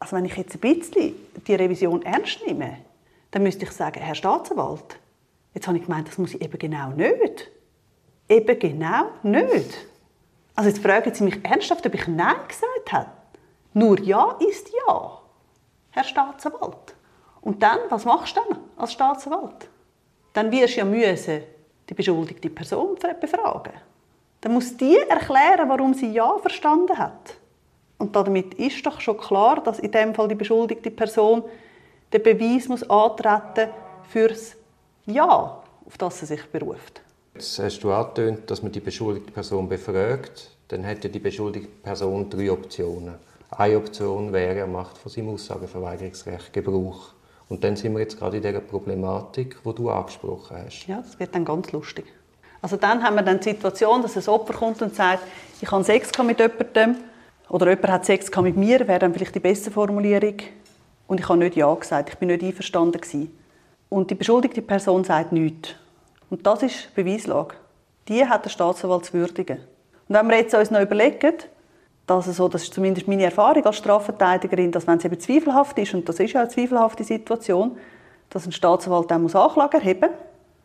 Also 0.00 0.16
wenn 0.16 0.26
ich 0.26 0.36
jetzt 0.36 0.54
ein 0.56 0.60
bisschen 0.60 1.14
die 1.46 1.54
Revision 1.54 2.02
ernst 2.02 2.46
nehme, 2.46 2.76
dann 3.30 3.42
müsste 3.42 3.64
ich 3.64 3.70
sagen, 3.70 4.02
Herr 4.02 4.16
Staatsanwalt, 4.16 4.98
jetzt 5.54 5.66
habe 5.66 5.78
ich 5.78 5.84
gemeint, 5.86 6.08
das 6.08 6.18
muss 6.18 6.34
ich 6.34 6.42
eben 6.42 6.58
genau 6.58 6.90
nicht. 6.90 7.50
Eben 8.34 8.58
genau 8.58 9.10
nicht. 9.22 9.86
Also 10.56 10.68
jetzt 10.68 10.82
fragen 10.82 11.14
Sie 11.14 11.22
mich 11.22 11.44
ernsthaft, 11.44 11.86
ob 11.86 11.94
ich 11.94 12.08
Nein 12.08 12.34
gesagt 12.48 12.92
habe. 12.92 13.10
Nur 13.74 14.00
Ja 14.00 14.36
ist 14.40 14.72
Ja, 14.72 15.20
Herr 15.92 16.02
Staatsanwalt. 16.02 16.96
Und 17.42 17.62
dann, 17.62 17.78
was 17.90 18.04
machst 18.04 18.36
du 18.36 18.40
dann 18.40 18.58
als 18.76 18.92
Staatsanwalt? 18.92 19.68
Dann 20.32 20.50
wirst 20.50 20.74
du 20.74 20.78
ja 20.78 20.84
müssen 20.84 21.42
die 21.88 21.94
beschuldigte 21.94 22.50
Person 22.50 22.96
befragen. 23.20 23.74
Dann 24.40 24.54
muss 24.54 24.76
die 24.76 24.96
erklären, 24.96 25.68
warum 25.68 25.94
sie 25.94 26.10
Ja 26.10 26.36
verstanden 26.38 26.98
hat. 26.98 27.36
Und 27.98 28.16
damit 28.16 28.54
ist 28.54 28.84
doch 28.84 29.00
schon 29.00 29.16
klar, 29.16 29.62
dass 29.62 29.78
in 29.78 29.92
dem 29.92 30.12
Fall 30.12 30.26
die 30.26 30.34
beschuldigte 30.34 30.90
Person 30.90 31.44
den 32.12 32.22
Beweis 32.22 32.66
muss 32.66 32.82
antreten 32.90 33.70
fürs 34.08 34.56
Ja, 35.06 35.62
auf 35.86 35.98
das 35.98 36.18
sie 36.18 36.26
sich 36.26 36.44
beruft. 36.50 37.03
Jetzt 37.34 37.58
hast 37.58 37.80
du 37.80 37.92
angetönt, 37.92 38.48
dass 38.48 38.62
man 38.62 38.70
die 38.70 38.78
beschuldigte 38.78 39.32
Person 39.32 39.68
befragt. 39.68 40.50
Dann 40.68 40.84
hätte 40.84 41.08
die 41.08 41.18
beschuldigte 41.18 41.68
Person 41.82 42.30
drei 42.30 42.50
Optionen. 42.52 43.16
Eine 43.50 43.76
Option 43.76 44.32
wäre, 44.32 44.60
er 44.60 44.66
macht 44.68 44.96
von 44.98 45.10
seinem 45.10 45.30
Aussageverweigerungsrecht 45.30 46.52
Gebrauch. 46.52 47.08
Und 47.48 47.64
dann 47.64 47.74
sind 47.74 47.92
wir 47.92 48.00
jetzt 48.00 48.18
gerade 48.18 48.36
in 48.36 48.42
der 48.44 48.60
Problematik, 48.60 49.56
die 49.64 49.74
du 49.74 49.90
angesprochen 49.90 50.56
hast. 50.64 50.86
Ja, 50.86 50.98
das 51.02 51.18
wird 51.18 51.34
dann 51.34 51.44
ganz 51.44 51.72
lustig. 51.72 52.06
Also 52.62 52.76
dann 52.76 53.02
haben 53.02 53.16
wir 53.16 53.22
dann 53.22 53.40
die 53.40 53.50
Situation, 53.50 54.00
dass 54.00 54.16
ein 54.16 54.32
Opfer 54.32 54.54
kommt 54.54 54.80
und 54.80 54.94
sagt, 54.94 55.24
ich 55.60 55.70
habe 55.70 55.84
Sex 55.84 56.10
mit 56.24 56.38
jemandem 56.38 56.96
oder 57.48 57.68
jemand 57.68 57.88
hat 57.88 58.06
Sex 58.06 58.30
mit 58.36 58.56
mir, 58.56 58.86
wäre 58.86 59.00
dann 59.00 59.12
vielleicht 59.12 59.34
die 59.34 59.40
beste 59.40 59.72
Formulierung. 59.72 60.36
Und 61.08 61.20
ich 61.20 61.28
habe 61.28 61.38
nicht 61.40 61.56
Ja 61.56 61.74
gesagt, 61.74 62.10
ich 62.10 62.16
bin 62.16 62.28
nicht 62.28 62.44
einverstanden 62.44 63.00
gewesen. 63.00 63.36
Und 63.88 64.10
die 64.10 64.14
beschuldigte 64.14 64.62
Person 64.62 65.04
sagt 65.04 65.32
nichts. 65.32 65.74
Und 66.34 66.44
das 66.44 66.64
ist 66.64 66.92
Beweislage. 66.96 67.54
Die 68.08 68.26
hat 68.26 68.44
der 68.44 68.50
Staatsanwalt 68.50 69.04
zu 69.04 69.12
würdigen. 69.12 69.58
Und 70.08 70.16
wenn 70.16 70.26
wir 70.28 70.36
jetzt 70.36 70.52
uns 70.52 70.68
noch 70.68 70.80
überlegen, 70.80 71.34
dass 72.08 72.26
es 72.26 72.38
so, 72.38 72.48
das 72.48 72.64
ist 72.64 72.74
zumindest 72.74 73.06
meine 73.06 73.22
Erfahrung 73.22 73.64
als 73.64 73.76
Strafverteidigerin, 73.76 74.72
dass 74.72 74.84
wenn 74.88 74.98
es 74.98 75.04
eben 75.04 75.20
zweifelhaft 75.20 75.78
ist, 75.78 75.94
und 75.94 76.08
das 76.08 76.18
ist 76.18 76.32
ja 76.32 76.40
eine 76.40 76.48
zweifelhafte 76.48 77.04
Situation, 77.04 77.78
dass 78.30 78.46
ein 78.46 78.50
Staatsanwalt 78.50 79.12
dann 79.12 79.22
muss 79.22 79.36
Anklage 79.36 79.76
erheben 79.76 80.10
muss, 80.10 80.18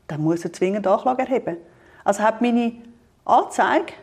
dann 0.07 0.21
muss 0.21 0.43
er 0.43 0.51
zwingend 0.51 0.87
Anklage 0.87 1.21
erheben. 1.21 1.57
Also 2.03 2.23
hat 2.23 2.41
meine 2.41 2.71
Anzeige, 3.25 3.93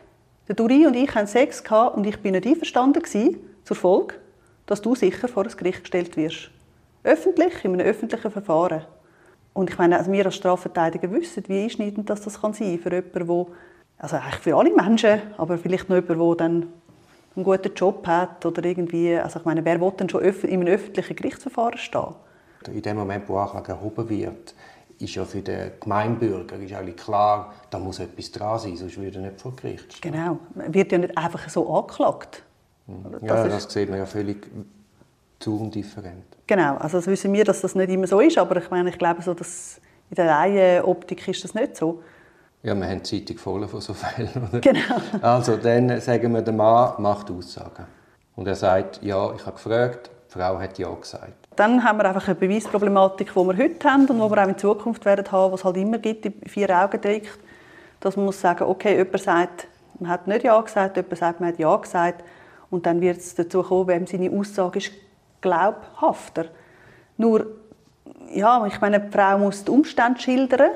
der 0.46 0.54
Duri 0.54 0.87
und 0.87 0.94
ich 0.94 1.12
haben 1.16 1.26
Sex 1.26 1.64
gehabt 1.64 1.96
und 1.96 2.06
ich 2.06 2.23
bin 2.23 2.35
nicht 2.35 2.46
einverstanden 2.46 3.02
gewesen, 3.02 3.40
zur 3.64 3.76
Folge, 3.76 4.14
dass 4.66 4.82
du 4.82 4.94
sicher 4.94 5.26
vor 5.26 5.42
das 5.42 5.56
Gericht 5.56 5.80
gestellt 5.80 6.16
wirst. 6.16 6.49
Öffentlich, 7.02 7.64
in 7.64 7.73
einem 7.73 7.88
öffentlichen 7.88 8.30
Verfahren. 8.30 8.85
Und 9.56 9.70
ich 9.70 9.78
meine, 9.78 9.96
also 9.96 10.12
wir 10.12 10.26
als 10.26 10.36
Strafverteidiger 10.36 11.10
wissen, 11.10 11.42
wie 11.46 11.62
einschneidend 11.62 12.10
das, 12.10 12.20
das 12.20 12.42
kann 12.42 12.52
sein 12.52 12.78
für 12.78 12.92
jemanden, 12.92 13.26
der, 13.26 13.46
also 13.96 14.16
eigentlich 14.16 14.40
für 14.40 14.54
alle 14.54 14.70
Menschen, 14.70 15.18
aber 15.38 15.56
vielleicht 15.56 15.88
noch 15.88 15.96
jemanden, 15.96 16.18
der 16.18 16.36
dann 16.36 16.66
einen 17.34 17.44
guten 17.44 17.72
Job 17.75 18.06
hat 18.06 18.44
oder 18.44 18.62
irgendwie, 18.62 19.16
also 19.16 19.38
ich 19.38 19.46
meine, 19.46 19.64
wer 19.64 19.80
will 19.80 19.92
denn 19.92 20.10
schon 20.10 20.20
in 20.22 20.60
einem 20.60 20.66
öffentlichen 20.66 21.16
Gerichtsverfahren 21.16 21.78
stehen? 21.78 22.14
In 22.70 22.82
dem 22.82 22.98
Moment, 22.98 23.26
wo 23.30 23.38
Anklage 23.38 23.72
erhoben 23.72 24.06
wird, 24.10 24.54
ist 24.98 25.14
ja 25.14 25.25
für 25.25 25.40
den 25.40 25.72
Gemeinbürger 25.80 26.56
ist 26.56 26.75
eigentlich 26.75 26.96
klar, 26.96 27.54
da 27.70 27.78
muss 27.78 27.98
etwas 27.98 28.30
dran 28.32 28.58
sein, 28.58 28.76
sonst 28.76 28.98
würde 28.98 29.20
er 29.20 29.30
nicht 29.30 29.40
vor 29.40 29.56
Gericht 29.56 29.90
stehen. 29.94 30.12
Genau, 30.12 30.38
man 30.54 30.75
wird 30.75 30.92
ja 30.92 30.98
nicht 30.98 31.16
einfach 31.16 31.48
so 31.48 31.75
angeklagt. 31.75 32.42
Das 32.86 33.22
ja, 33.22 33.48
das 33.48 33.72
sieht 33.72 33.88
man 33.88 34.00
ja 34.00 34.06
völlig 34.06 34.50
zu 35.38 35.60
undifferent. 35.60 36.24
Genau, 36.46 36.76
also 36.76 36.98
das 36.98 37.06
wissen 37.06 37.32
wir, 37.32 37.44
dass 37.44 37.60
das 37.60 37.74
nicht 37.74 37.90
immer 37.90 38.06
so 38.06 38.20
ist, 38.20 38.38
aber 38.38 38.56
ich 38.56 38.70
meine, 38.70 38.90
ich 38.90 38.98
glaube, 38.98 39.22
so, 39.22 39.34
dass 39.34 39.80
in 40.10 40.16
der 40.16 40.30
Reihenoptik 40.30 41.26
ist 41.28 41.44
das 41.44 41.54
nicht 41.54 41.76
so. 41.76 42.02
Ja, 42.62 42.74
wir 42.74 42.86
haben 42.88 43.02
die 43.02 43.24
Zeitung 43.24 43.38
voll 43.38 43.68
von 43.68 43.80
so 43.80 43.94
Fällen. 43.94 44.30
Oder? 44.48 44.60
Genau. 44.60 44.96
Also 45.22 45.56
dann 45.56 46.00
sagen 46.00 46.32
wir, 46.32 46.42
der 46.42 46.54
Mann 46.54 46.94
macht 46.98 47.30
Aussagen. 47.30 47.86
Und 48.34 48.46
er 48.46 48.54
sagt, 48.54 49.02
ja, 49.02 49.32
ich 49.34 49.46
habe 49.46 49.52
gefragt, 49.52 50.10
die 50.28 50.32
Frau 50.32 50.58
hat 50.58 50.78
ja 50.78 50.92
gesagt. 50.92 51.46
Dann 51.56 51.82
haben 51.82 51.98
wir 51.98 52.06
einfach 52.06 52.26
eine 52.26 52.34
Beweisproblematik, 52.34 53.32
die 53.32 53.36
wir 53.36 53.56
heute 53.56 53.88
haben 53.88 54.06
und 54.06 54.18
die 54.18 54.36
wir 54.36 54.42
auch 54.42 54.48
in 54.48 54.58
Zukunft 54.58 55.04
werden 55.04 55.30
haben, 55.30 55.52
was 55.52 55.60
es 55.60 55.64
halt 55.64 55.76
immer 55.76 55.98
gibt, 55.98 56.24
die 56.24 56.48
vier 56.48 56.70
Augen 56.70 57.00
direkt. 57.00 57.38
Dass 58.00 58.16
man 58.16 58.26
muss 58.26 58.40
sagen, 58.40 58.64
okay, 58.64 58.96
jemand 58.96 59.22
sagt, 59.22 59.68
man 59.98 60.10
hat 60.10 60.26
nicht 60.26 60.44
Ja 60.44 60.60
gesagt, 60.60 60.96
jemand 60.96 61.16
sagt, 61.16 61.40
man 61.40 61.50
hat 61.50 61.58
Ja 61.58 61.74
gesagt. 61.76 62.24
Und 62.68 62.84
dann 62.84 63.00
wird 63.00 63.18
es 63.18 63.34
dazu 63.34 63.62
kommen, 63.62 63.88
wem 63.88 64.06
seine 64.06 64.30
Aussage 64.30 64.78
ist 64.78 64.92
glaubhafter. 65.40 66.46
Nur, 67.16 67.46
ja, 68.34 68.66
ich 68.66 68.80
meine, 68.80 69.00
die 69.00 69.10
Frau 69.10 69.38
muss 69.38 69.64
die 69.64 69.70
Umstände 69.70 70.20
schildern. 70.20 70.70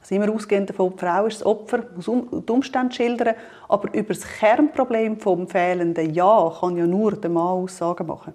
Also 0.00 0.14
immer 0.14 0.32
ausgehend 0.32 0.70
davon, 0.70 0.92
die 0.92 0.98
Frau 0.98 1.26
ist 1.26 1.40
das 1.40 1.46
Opfer, 1.46 1.84
muss 1.94 2.04
die 2.06 2.52
Umstände 2.52 2.94
schildern. 2.94 3.34
Aber 3.68 3.92
über 3.92 4.14
das 4.14 4.22
Kernproblem 4.22 5.18
vom 5.18 5.48
fehlenden 5.48 6.14
Ja 6.14 6.52
kann 6.60 6.76
ja 6.76 6.86
nur 6.86 7.12
der 7.12 7.30
Mann 7.30 7.64
Aussagen 7.64 8.06
machen. 8.06 8.34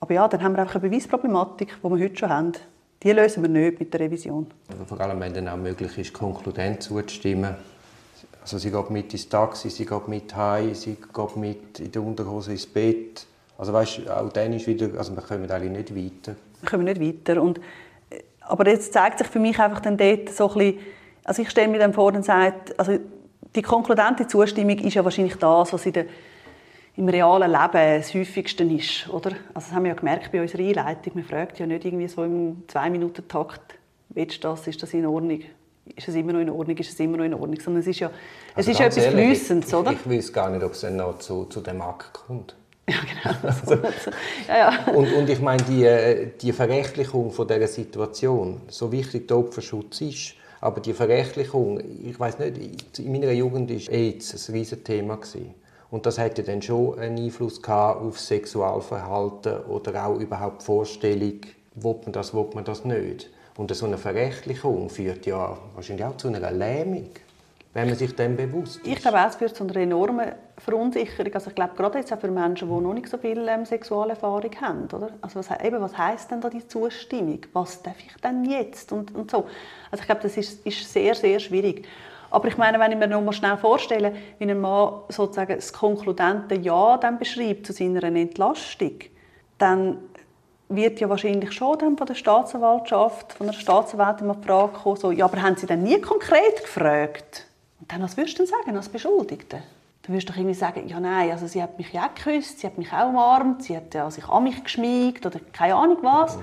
Aber 0.00 0.14
ja, 0.14 0.28
dann 0.28 0.42
haben 0.42 0.54
wir 0.54 0.60
einfach 0.60 0.76
eine 0.76 0.88
Beweisproblematik, 0.88 1.76
die 1.82 1.88
wir 1.88 2.04
heute 2.04 2.16
schon 2.16 2.28
haben. 2.28 2.52
Die 3.02 3.12
lösen 3.12 3.42
wir 3.42 3.48
nicht 3.48 3.78
mit 3.78 3.92
der 3.92 4.00
Revision. 4.00 4.46
Vor 4.86 5.00
allem, 5.00 5.20
wenn 5.20 5.32
dann 5.32 5.48
auch 5.48 5.56
möglich 5.56 5.96
ist, 5.98 6.12
konkludent 6.12 6.82
zuzustimmen. 6.82 7.54
Also 8.42 8.58
sie 8.58 8.70
geht 8.70 8.90
mit 8.90 9.12
ins 9.12 9.28
Taxi, 9.28 9.70
sie 9.70 9.86
geht 9.86 10.08
mit 10.08 10.34
heim, 10.34 10.74
sie 10.74 10.96
geht 10.96 11.36
mit 11.36 11.80
in 11.80 11.92
der 11.92 12.02
Unterhose 12.02 12.52
ins 12.52 12.66
Bett. 12.66 13.26
Also 13.58 13.72
weißt, 13.72 14.08
auch 14.08 14.32
dann 14.32 14.52
ist 14.52 14.68
wieder, 14.68 14.96
also 14.96 15.14
wir 15.14 15.22
kommen 15.22 15.50
eigentlich 15.50 15.92
nicht 15.92 15.94
weiter. 15.94 16.36
Wir 16.60 16.70
kommen 16.70 16.84
nicht 16.84 17.00
weiter 17.00 17.42
und 17.42 17.58
äh, 18.08 18.22
aber 18.40 18.68
jetzt 18.68 18.92
zeigt 18.92 19.18
sich 19.18 19.26
für 19.26 19.40
mich 19.40 19.58
einfach 19.58 19.80
dann 19.80 19.96
dort 19.96 20.30
so 20.30 20.48
ein 20.50 20.58
bisschen, 20.58 20.78
also 21.24 21.42
ich 21.42 21.50
stelle 21.50 21.68
mir 21.68 21.80
dann 21.80 21.92
vor 21.92 22.14
und 22.14 22.24
sage, 22.24 22.54
also 22.76 22.98
die 23.54 23.62
konkludente 23.62 24.28
Zustimmung 24.28 24.78
ist 24.78 24.94
ja 24.94 25.04
wahrscheinlich 25.04 25.34
das, 25.36 25.72
was 25.72 25.84
in 25.86 25.92
der, 25.92 26.06
im 26.96 27.08
realen 27.08 27.50
Leben 27.50 28.00
das 28.00 28.14
häufigste 28.14 28.62
ist, 28.62 29.08
oder? 29.08 29.30
Also 29.52 29.68
das 29.68 29.72
haben 29.72 29.82
wir 29.82 29.90
ja 29.90 29.94
gemerkt 29.96 30.30
bei 30.30 30.40
unserer 30.40 30.62
Einleitung, 30.62 31.14
man 31.16 31.24
fragt 31.24 31.58
ja 31.58 31.66
nicht 31.66 31.84
irgendwie 31.84 32.06
so 32.06 32.22
im 32.22 32.62
Zwei-Minuten-Takt, 32.68 33.74
willst 34.10 34.44
du 34.44 34.48
das, 34.48 34.68
ist 34.68 34.80
das 34.82 34.94
in 34.94 35.04
Ordnung? 35.04 35.40
Ist 35.96 36.06
es 36.06 36.14
immer 36.14 36.32
noch 36.32 36.40
in 36.40 36.50
Ordnung, 36.50 36.76
ist 36.76 36.90
es 36.90 37.00
immer 37.00 37.16
noch 37.16 37.24
in 37.24 37.34
Ordnung? 37.34 37.58
Sondern 37.58 37.80
es 37.80 37.88
ist 37.88 37.98
ja, 37.98 38.08
es 38.50 38.58
also 38.58 38.70
ist 38.70 38.78
ja 38.78 38.86
etwas 38.86 39.06
Flüssendes, 39.06 39.74
oder? 39.74 39.92
Ich, 39.92 39.98
ich 40.06 40.10
weiß 40.10 40.32
gar 40.32 40.50
nicht, 40.50 40.62
ob 40.62 40.72
es 40.72 40.82
dann 40.82 40.96
noch 40.96 41.18
zu, 41.18 41.46
zu 41.46 41.60
dem 41.60 41.80
Akt 41.80 42.12
kommt. 42.12 42.54
Ja, 42.92 42.96
genau. 43.00 43.36
Also, 43.48 43.74
ja, 44.48 44.56
ja. 44.56 44.92
Und, 44.94 45.12
und 45.12 45.28
ich 45.28 45.40
meine, 45.40 45.62
die, 45.62 45.84
äh, 45.84 46.30
die 46.40 46.52
Verrechtlichung 46.52 47.30
von 47.30 47.46
dieser 47.46 47.66
Situation, 47.66 48.62
so 48.68 48.90
wichtig 48.90 49.28
der 49.28 49.38
Opferschutz 49.38 50.00
ist, 50.00 50.34
aber 50.60 50.80
die 50.80 50.92
Verrechtlichung, 50.92 51.80
ich 52.04 52.18
weiß 52.18 52.38
nicht, 52.38 52.98
in 52.98 53.12
meiner 53.12 53.30
Jugend 53.32 53.70
war 53.70 53.92
AIDS 53.92 54.48
ein 54.48 54.54
riesiges 54.54 54.84
Thema. 54.84 55.18
Und 55.90 56.04
das 56.04 56.18
hätte 56.18 56.42
dann 56.42 56.60
schon 56.60 56.98
einen 56.98 57.18
Einfluss 57.18 57.62
gehabt 57.62 58.02
auf 58.02 58.18
Sexualverhalten 58.18 59.64
oder 59.64 60.06
auch 60.06 60.18
überhaupt 60.18 60.62
die 60.62 60.66
Vorstellung, 60.66 61.40
will 61.74 61.96
man 62.02 62.12
das, 62.12 62.34
will 62.34 62.48
man 62.54 62.64
das 62.64 62.84
nicht. 62.84 63.30
Und 63.56 63.74
so 63.74 63.86
eine 63.86 63.98
Verrechtlichung 63.98 64.90
führt 64.90 65.26
ja 65.26 65.56
wahrscheinlich 65.74 66.06
auch 66.06 66.16
zu 66.16 66.28
einer 66.28 66.50
Lähmung 66.50 67.10
wenn 67.74 67.88
man 67.88 67.96
sich 67.96 68.14
dem 68.14 68.36
bewusst 68.36 68.78
ist. 68.78 68.86
Ich 68.86 68.96
glaube, 68.96 69.18
es 69.26 69.36
führt 69.36 69.56
zu 69.56 69.64
einer 69.64 69.76
enormen 69.76 70.32
Verunsicherung. 70.60 71.32
Also 71.34 71.50
ich 71.50 71.54
glaube, 71.54 71.74
gerade 71.76 71.98
jetzt 71.98 72.12
auch 72.12 72.18
für 72.18 72.30
Menschen, 72.30 72.68
die 72.68 72.74
noch 72.74 72.94
nicht 72.94 73.08
so 73.08 73.18
viel 73.18 73.46
ähm, 73.48 73.64
Sexualerfahrung 73.64 74.50
haben. 74.60 74.84
Oder? 74.92 75.10
Also 75.20 75.38
was, 75.38 75.48
eben, 75.62 75.80
was 75.80 75.96
heisst 75.96 76.30
denn 76.30 76.40
da 76.40 76.50
die 76.50 76.66
Zustimmung? 76.66 77.40
Was 77.52 77.82
darf 77.82 77.96
ich 77.98 78.14
denn 78.22 78.44
jetzt? 78.44 78.92
Und, 78.92 79.14
und 79.14 79.30
so. 79.30 79.46
Also 79.90 80.02
ich 80.02 80.06
glaube, 80.06 80.22
das 80.22 80.36
ist, 80.36 80.66
ist 80.66 80.92
sehr, 80.92 81.14
sehr 81.14 81.38
schwierig. 81.40 81.86
Aber 82.30 82.48
ich 82.48 82.58
meine, 82.58 82.78
wenn 82.78 82.92
ich 82.92 82.98
mir 82.98 83.08
noch 83.08 83.22
mal 83.22 83.32
schnell 83.32 83.56
vorstelle, 83.56 84.14
wie 84.38 84.50
ein 84.50 84.60
Mann 84.60 85.00
sozusagen 85.08 85.56
das 85.56 85.72
konkludente 85.72 86.56
Ja 86.56 86.98
dann 86.98 87.18
beschreibt 87.18 87.66
zu 87.66 87.72
seiner 87.72 88.02
Entlastung, 88.02 88.98
dann 89.56 89.98
wird 90.68 91.00
ja 91.00 91.08
wahrscheinlich 91.08 91.52
schon 91.52 91.78
dann 91.78 91.96
von 91.96 92.06
der 92.06 92.14
Staatsanwaltschaft, 92.14 93.32
von 93.32 93.46
der 93.46 93.54
Staatsanwältin 93.54 94.26
mal 94.26 94.36
die 94.36 94.46
Frage 94.46 94.72
kommen, 94.72 94.96
so, 94.96 95.10
ja, 95.10 95.24
aber 95.24 95.40
haben 95.40 95.56
Sie 95.56 95.66
denn 95.66 95.82
nie 95.82 96.00
konkret 96.00 96.60
gefragt? 96.60 97.46
dann 97.86 98.02
was 98.02 98.16
würdest 98.16 98.38
du 98.38 98.42
denn 98.42 98.50
sagen 98.50 98.76
als 98.76 98.88
Beschuldigte? 98.88 99.62
Du 100.08 100.14
doch 100.30 100.36
irgendwie 100.36 100.54
sagen, 100.54 100.88
ja 100.88 100.98
nein, 100.98 101.30
also 101.30 101.46
sie 101.46 101.62
hat 101.62 101.76
mich 101.76 101.92
ja 101.92 102.08
geküsst, 102.08 102.60
sie 102.60 102.66
hat 102.66 102.78
mich 102.78 102.90
auch 102.94 103.10
umarmt, 103.10 103.64
sie 103.64 103.76
hat 103.76 103.92
ja 103.92 104.10
sich 104.10 104.26
an 104.26 104.42
mich 104.42 104.64
geschmiegt 104.64 105.26
oder 105.26 105.38
keine 105.52 105.74
Ahnung 105.74 105.98
was. 106.00 106.38
Mhm. 106.38 106.42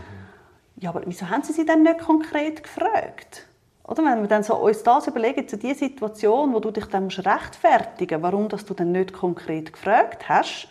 Ja, 0.81 0.89
aber 0.91 1.01
wieso 1.07 1.27
haben 1.27 1.41
sie 1.41 1.51
sie 1.51 1.65
dann 1.65 1.81
nicht 1.81 1.98
konkret 1.98 2.62
gefragt? 2.62 3.48
Oder 3.84 4.03
wenn 4.03 4.22
wir 4.22 4.27
dann 4.27 4.43
so 4.43 4.55
uns 4.55 4.84
das 4.84 5.07
überlegen, 5.07 5.48
zu 5.48 5.57
dieser 5.57 5.79
Situation, 5.79 6.53
wo 6.53 6.60
du 6.60 6.69
dich 6.69 6.86
dann 6.86 7.05
musst 7.05 7.25
rechtfertigen 7.25 8.22
musst, 8.22 8.31
warum 8.31 8.50
dass 8.50 8.65
du 8.65 8.75
dann 8.75 8.91
nicht 8.91 9.13
konkret 9.13 9.74
gefragt 9.74 10.29
hast, 10.29 10.67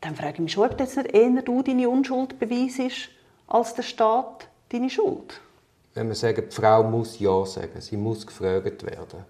dann 0.00 0.16
frage 0.16 0.34
ich 0.34 0.40
mich 0.40 0.52
schon, 0.52 0.68
ob 0.68 0.80
jetzt 0.80 0.96
nicht 0.96 1.14
eher 1.14 1.42
du 1.42 1.62
deine 1.62 1.88
Unschuld 1.88 2.40
beweisest, 2.40 3.08
als 3.46 3.74
der 3.74 3.84
Staat 3.84 4.48
deine 4.70 4.90
Schuld. 4.90 5.40
Wenn 5.94 6.08
wir 6.08 6.16
sagen, 6.16 6.42
die 6.50 6.54
Frau 6.56 6.82
muss 6.82 7.20
Ja 7.20 7.46
sagen, 7.46 7.80
sie 7.80 7.96
muss 7.96 8.26
gefragt 8.26 8.84
werden, 8.84 9.24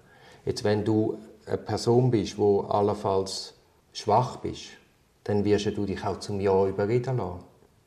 Jetzt, 0.45 0.65
wenn 0.65 0.85
du 0.85 1.19
eine 1.47 1.59
Person 1.59 2.11
bist, 2.11 2.37
die 2.39 2.61
allenfalls 2.69 3.55
schwach 3.93 4.37
bist, 4.37 4.71
dann 5.25 5.45
wirst 5.45 5.67
du 5.67 5.87
dich 5.87 6.05
auch 6.05 6.19
zum 6.19 6.41
Ja 6.41 6.67
überreden 6.67 7.17
lassen. 7.19 7.45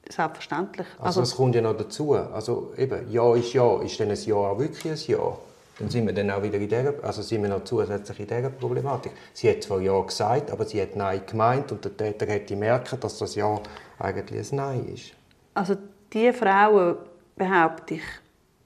Selbstverständlich. 0.09 0.87
Also, 0.99 1.21
also 1.21 1.35
kommt 1.35 1.55
ja 1.55 1.61
noch 1.61 1.75
dazu. 1.75 2.13
Also 2.13 2.73
eben, 2.77 3.11
Ja 3.11 3.35
ist 3.35 3.53
Ja. 3.53 3.81
Ist 3.81 3.99
dann 3.99 4.11
ein 4.11 4.23
Ja 4.23 4.35
auch 4.35 4.59
wirklich 4.59 4.85
ein 4.85 5.11
Ja? 5.11 5.37
Dann 5.79 5.89
sind 5.89 6.05
wir 6.05 6.13
dann 6.13 6.31
auch 6.31 6.41
wieder 6.41 6.57
in 6.57 6.69
dieser, 6.69 6.93
also 7.03 7.21
sind 7.21 7.41
wir 7.41 7.49
noch 7.49 7.65
zusätzlich 7.65 8.19
in 8.21 8.27
dieser 8.27 8.49
Problematik. 8.49 9.11
Sie 9.33 9.49
hat 9.49 9.63
zwar 9.63 9.81
Ja 9.81 9.99
gesagt, 10.01 10.51
aber 10.51 10.65
sie 10.65 10.81
hat 10.81 10.95
Nein 10.95 11.21
gemeint 11.25 11.71
und 11.71 11.83
der 11.83 11.97
Täter 11.97 12.27
hätte 12.27 12.55
merken, 12.55 12.97
dass 12.99 13.17
das 13.17 13.35
Ja 13.35 13.59
eigentlich 13.99 14.51
ein 14.51 14.55
Nein 14.55 14.87
ist. 14.93 15.11
Also 15.53 15.75
die 16.13 16.31
Frauen, 16.31 16.97
behaupte 17.35 17.95
ich, 17.95 18.03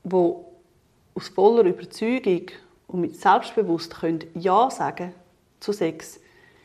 die 0.03 0.15
aus 1.15 1.27
voller 1.33 1.63
Überzeugung 1.63 2.47
und 2.89 3.01
mit 3.01 3.19
Selbstbewusst 3.19 3.99
können 3.99 4.23
Ja 4.33 4.69
sagen 4.69 5.13
zu 5.59 5.71
Sex, 5.71 6.19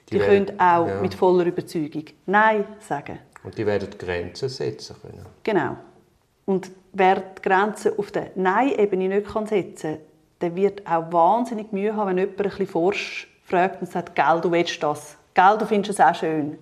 die, 0.08 0.18
die 0.18 0.18
können 0.18 0.58
auch 0.58 0.86
ja. 0.86 1.00
mit 1.00 1.14
voller 1.14 1.46
Überzeugung 1.46 2.04
Nein 2.26 2.64
sagen. 2.80 3.18
Und 3.42 3.56
die 3.56 3.66
werden 3.66 3.90
Grenzen 3.98 4.48
setzen 4.48 4.96
können. 5.00 5.24
Genau. 5.42 5.76
Und 6.46 6.70
wer 6.92 7.16
die 7.16 7.42
Grenzen 7.42 7.92
auf 7.98 8.10
der 8.10 8.30
Nein-Ebene 8.34 9.08
nicht 9.08 9.26
setzen 9.48 9.94
kann, 9.94 9.98
der 10.40 10.56
wird 10.56 10.86
auch 10.86 11.12
wahnsinnig 11.12 11.72
Mühe 11.72 11.94
haben, 11.94 12.10
wenn 12.10 12.18
jemand 12.18 12.40
ein 12.40 12.48
bisschen 12.48 12.66
forsch 12.66 13.28
fragt 13.44 13.80
und 13.80 13.90
sagt, 13.90 14.14
«Gell, 14.14 14.40
du 14.42 14.50
willst 14.50 14.82
das. 14.82 15.16
Gell, 15.34 15.56
du 15.58 15.66
findest 15.66 15.98
es 15.98 16.04
auch 16.04 16.14
schön.» 16.14 16.58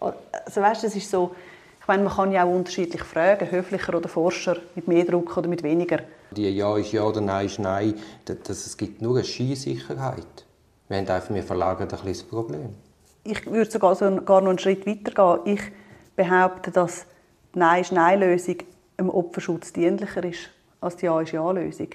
Also 0.00 0.60
weißt, 0.60 0.84
das 0.84 0.96
ist 0.96 1.10
so, 1.10 1.34
ich 1.80 1.88
meine, 1.88 2.02
man 2.02 2.12
kann 2.12 2.32
ja 2.32 2.44
auch 2.44 2.50
unterschiedlich 2.50 3.02
fragen, 3.02 3.50
höflicher 3.50 3.94
oder 3.94 4.08
forscher, 4.08 4.56
mit 4.74 4.88
mehr 4.88 5.04
Druck 5.04 5.36
oder 5.36 5.48
mit 5.48 5.62
weniger. 5.62 6.00
Die 6.34 6.48
Ja 6.50 6.76
ist 6.76 6.92
Ja 6.92 7.04
oder 7.04 7.20
Nein 7.20 7.46
ist 7.46 7.58
Nein, 7.58 7.94
das, 8.24 8.66
es 8.66 8.76
gibt 8.76 9.02
nur 9.02 9.16
eine 9.16 9.24
Skisicherheit. 9.24 10.44
Wir, 10.88 10.98
haben 10.98 11.08
einfach, 11.08 11.34
wir 11.34 11.42
verlagern 11.42 11.82
ein 11.82 11.88
bisschen 11.88 12.06
das 12.12 12.22
Problem. 12.22 12.74
Ich 13.24 13.46
würde 13.46 13.70
sogar 13.70 13.94
so 13.94 14.10
gar 14.22 14.40
noch 14.40 14.50
einen 14.50 14.58
Schritt 14.58 14.86
weiter 14.86 15.40
gehen. 15.42 15.54
Ich 15.54 15.62
behaupte, 16.16 16.70
dass 16.70 17.06
die 17.54 17.58
Nein 17.58 17.80
ist 17.80 17.92
Nein-Lösung 17.92 18.56
einem 18.96 19.10
Opferschutz 19.10 19.72
dienlicher 19.72 20.22
ist 20.24 20.50
als 20.84 20.96
die 20.96 21.06
Ja 21.06 21.20
ist 21.20 21.32
Ja-Lösung. 21.32 21.88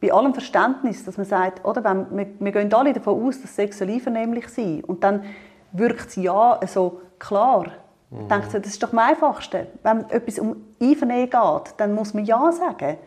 Bei 0.00 0.12
allem 0.12 0.32
Verständnis, 0.32 1.04
dass 1.04 1.16
man 1.16 1.26
sagt, 1.26 1.64
oder, 1.64 1.82
wenn, 1.82 2.16
wir, 2.16 2.26
wir 2.38 2.52
gehen 2.52 2.72
alle 2.72 2.92
davon 2.92 3.26
aus, 3.26 3.40
dass 3.40 3.56
Sex 3.56 3.82
einvernehmlich 3.82 4.48
sein 4.48 4.84
und 4.84 5.02
dann 5.02 5.24
wirkt 5.72 6.06
das 6.06 6.16
Ja 6.16 6.60
so 6.66 7.00
klar. 7.18 7.72
Mhm. 8.10 8.28
Denkt 8.28 8.54
das 8.54 8.66
ist 8.66 8.82
doch 8.82 8.92
am 8.92 8.98
einfachsten. 9.00 9.66
Wenn 9.82 10.08
etwas 10.10 10.38
um 10.38 10.56
Einvernehmen 10.80 11.30
geht, 11.30 11.74
dann 11.78 11.94
muss 11.94 12.14
man 12.14 12.24
Ja 12.24 12.52
sagen. 12.52 12.98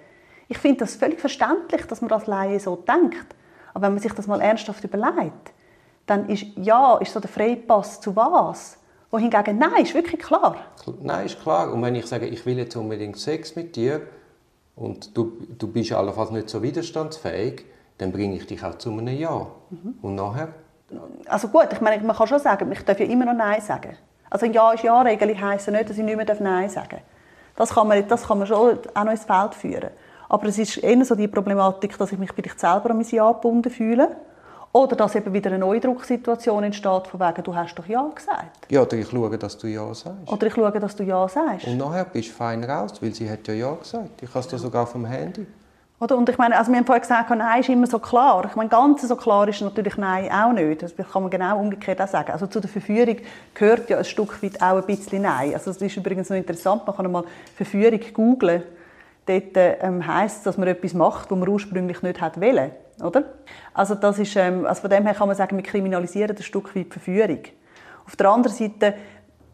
Ich 0.50 0.58
finde 0.58 0.80
das 0.80 0.96
völlig 0.96 1.20
verständlich, 1.20 1.86
dass 1.86 2.02
man 2.02 2.12
als 2.12 2.26
Laie 2.26 2.60
so 2.60 2.76
denkt. 2.76 3.36
Aber 3.74 3.86
wenn 3.86 3.94
man 3.94 4.02
sich 4.02 4.14
das 4.14 4.26
mal 4.28 4.42
ernsthaft 4.42 4.84
überlegt, 4.84 5.54
dann 6.08 6.28
ist 6.28 6.46
ja 6.56 6.98
ist 6.98 7.14
so 7.14 7.20
der 7.20 7.30
Freipass 7.30 8.02
zu 8.02 8.16
was? 8.16 8.78
Wohingegen 9.12 9.60
Nein 9.60 9.84
ist 9.84 9.94
wirklich 9.94 10.22
klar. 10.22 10.56
Nein, 11.02 11.28
ist 11.28 11.40
klar. 11.40 11.72
Und 11.72 11.82
wenn 11.84 11.96
ich 11.96 12.08
sage, 12.08 12.26
ich 12.28 12.46
will 12.46 12.58
jetzt 12.58 12.76
unbedingt 12.76 13.18
Sex 13.18 13.56
mit 13.56 13.76
dir 13.76 14.02
und 14.76 15.16
du, 15.16 15.34
du 15.58 15.68
bist 15.68 15.92
allenfalls 15.92 16.32
nicht 16.32 16.50
so 16.50 16.62
widerstandsfähig, 16.64 17.66
dann 18.00 18.12
bringe 18.12 18.36
ich 18.36 18.48
dich 18.48 18.64
auch 18.64 18.78
zu 18.78 18.92
einem 18.92 19.08
Ja. 19.08 19.48
Mhm. 19.70 19.96
Und 20.02 20.16
nachher? 20.16 20.50
Also 21.28 21.50
gut, 21.50 21.68
ich 21.72 21.82
meine, 21.82 22.04
man 22.04 22.16
kann 22.16 22.28
schon 22.28 22.40
sagen, 22.40 22.72
ich 22.72 22.84
darf 22.84 23.00
ja 23.00 23.06
immer 23.06 23.26
noch 23.26 23.34
Nein 23.34 23.62
sagen. 23.62 23.96
Also 24.32 24.48
ein 24.48 24.54
Ja 24.54 24.72
ist 24.72 24.84
Ja-Regel 24.84 25.40
heisst 25.40 25.68
ja 25.68 25.74
nicht, 25.74 25.90
dass 25.90 25.98
ich 25.98 26.04
nicht 26.04 26.18
mehr 26.18 26.26
Nein 26.40 26.70
sagen 26.70 26.90
darf. 26.90 27.02
Das 27.56 27.70
kann, 27.72 27.88
man, 27.88 28.08
das 28.08 28.26
kann 28.26 28.40
man 28.40 28.48
schon 28.48 28.80
auch 28.96 29.04
noch 29.04 29.12
ins 29.12 29.26
Feld 29.26 29.54
führen. 29.54 29.90
Aber 30.30 30.48
es 30.48 30.58
ist 30.58 30.78
eher 30.78 31.04
so 31.04 31.16
die 31.16 31.28
Problematik, 31.28 31.98
dass 31.98 32.12
ich 32.12 32.20
mich 32.20 32.32
vielleicht 32.32 32.60
selber 32.60 32.92
an 32.92 32.98
mein 32.98 33.08
Ja 33.10 33.32
gebunden 33.32 33.70
fühle 33.70 34.16
oder 34.72 34.96
dass 34.96 35.16
eben 35.16 35.34
wieder 35.34 35.50
eine 35.50 35.60
neue 35.60 35.80
Drucksituation 35.80 36.64
entsteht, 36.64 37.08
von 37.08 37.20
wegen, 37.20 37.44
du 37.44 37.56
hast 37.56 37.74
doch 37.76 37.88
Ja 37.88 38.08
gesagt. 38.14 38.68
Ja, 38.70 38.84
oder 38.84 38.98
ich 38.98 39.10
schaue, 39.10 39.38
dass 39.38 39.58
du 39.58 39.68
Ja 39.68 39.92
sagst. 39.94 40.32
Oder 40.32 40.48
ich 40.48 40.54
schaue, 40.54 40.80
dass 40.80 40.96
du 40.96 41.04
Ja 41.04 41.28
sagst. 41.28 41.66
Und 41.66 41.78
nachher 41.78 42.06
bist 42.06 42.30
du 42.30 42.34
fein 42.34 42.64
raus, 42.64 42.94
weil 43.02 43.14
sie 43.14 43.30
hat 43.30 43.48
ja 43.48 43.54
Ja 43.56 43.74
gesagt. 43.74 44.22
Ich 44.22 44.30
habe 44.30 44.46
es 44.46 44.52
ja. 44.52 44.58
sogar 44.60 44.86
vom 44.86 45.06
Handy. 45.06 45.48
Oder? 46.00 46.16
Und 46.16 46.30
ich 46.30 46.38
meine, 46.38 46.58
also 46.58 46.72
wir 46.72 46.78
haben 46.78 46.86
vorhin 46.86 47.02
gesagt, 47.02 47.30
Nein 47.32 47.60
ist 47.60 47.70
immer 47.70 47.88
so 47.88 48.00
klar. 48.00 48.46
Ich 48.46 48.56
meine, 48.56 48.70
ganz 48.70 49.02
so 49.02 49.16
klar 49.16 49.48
ist 49.48 49.60
natürlich 49.62 49.98
Nein 49.98 50.32
auch 50.32 50.54
nicht. 50.54 50.84
Das 50.84 50.96
kann 50.96 51.24
man 51.24 51.32
genau 51.32 51.60
umgekehrt 51.60 52.00
auch 52.00 52.08
sagen. 52.08 52.32
Also 52.32 52.48
zu 52.48 52.60
der 52.60 52.70
Verführung 52.70 53.18
gehört 53.56 53.90
ja 53.90 53.98
ein 53.98 54.06
Stück 54.06 54.42
weit 54.42 54.62
auch 54.62 54.78
ein 54.78 54.86
bisschen 54.86 55.24
Nein. 55.24 55.54
Also 55.54 55.74
das 55.74 55.82
ist 55.82 55.98
übrigens 55.98 56.30
noch 56.30 56.38
interessant. 56.38 56.86
Man 56.86 56.96
kann 56.96 57.12
mal 57.12 57.24
Verführung 57.56 58.00
googlen. 58.14 58.64
Dort 59.26 59.56
ähm, 59.56 60.06
heisst 60.06 60.46
dass 60.46 60.58
man 60.58 60.68
etwas 60.68 60.94
macht, 60.94 61.30
was 61.30 61.38
man 61.38 61.48
ursprünglich 61.48 62.02
nicht 62.02 62.20
hat 62.22 62.42
wollen 62.42 62.72
oder? 63.02 63.24
Also, 63.74 63.96
das 63.96 64.20
ist, 64.20 64.36
ähm, 64.36 64.66
also 64.66 64.82
von 64.82 64.90
dem 64.90 65.06
her 65.06 65.14
kann 65.14 65.28
man 65.28 65.38
sagen, 65.38 65.56
wir 65.56 65.64
kriminalisieren 65.64 66.36
ein 66.36 66.44
Stück 66.44 66.76
weit 66.76 66.92
Verführung. 66.92 67.40
Auf 68.06 68.16
der 68.16 68.30
anderen 68.30 68.56
Seite, 68.56 68.96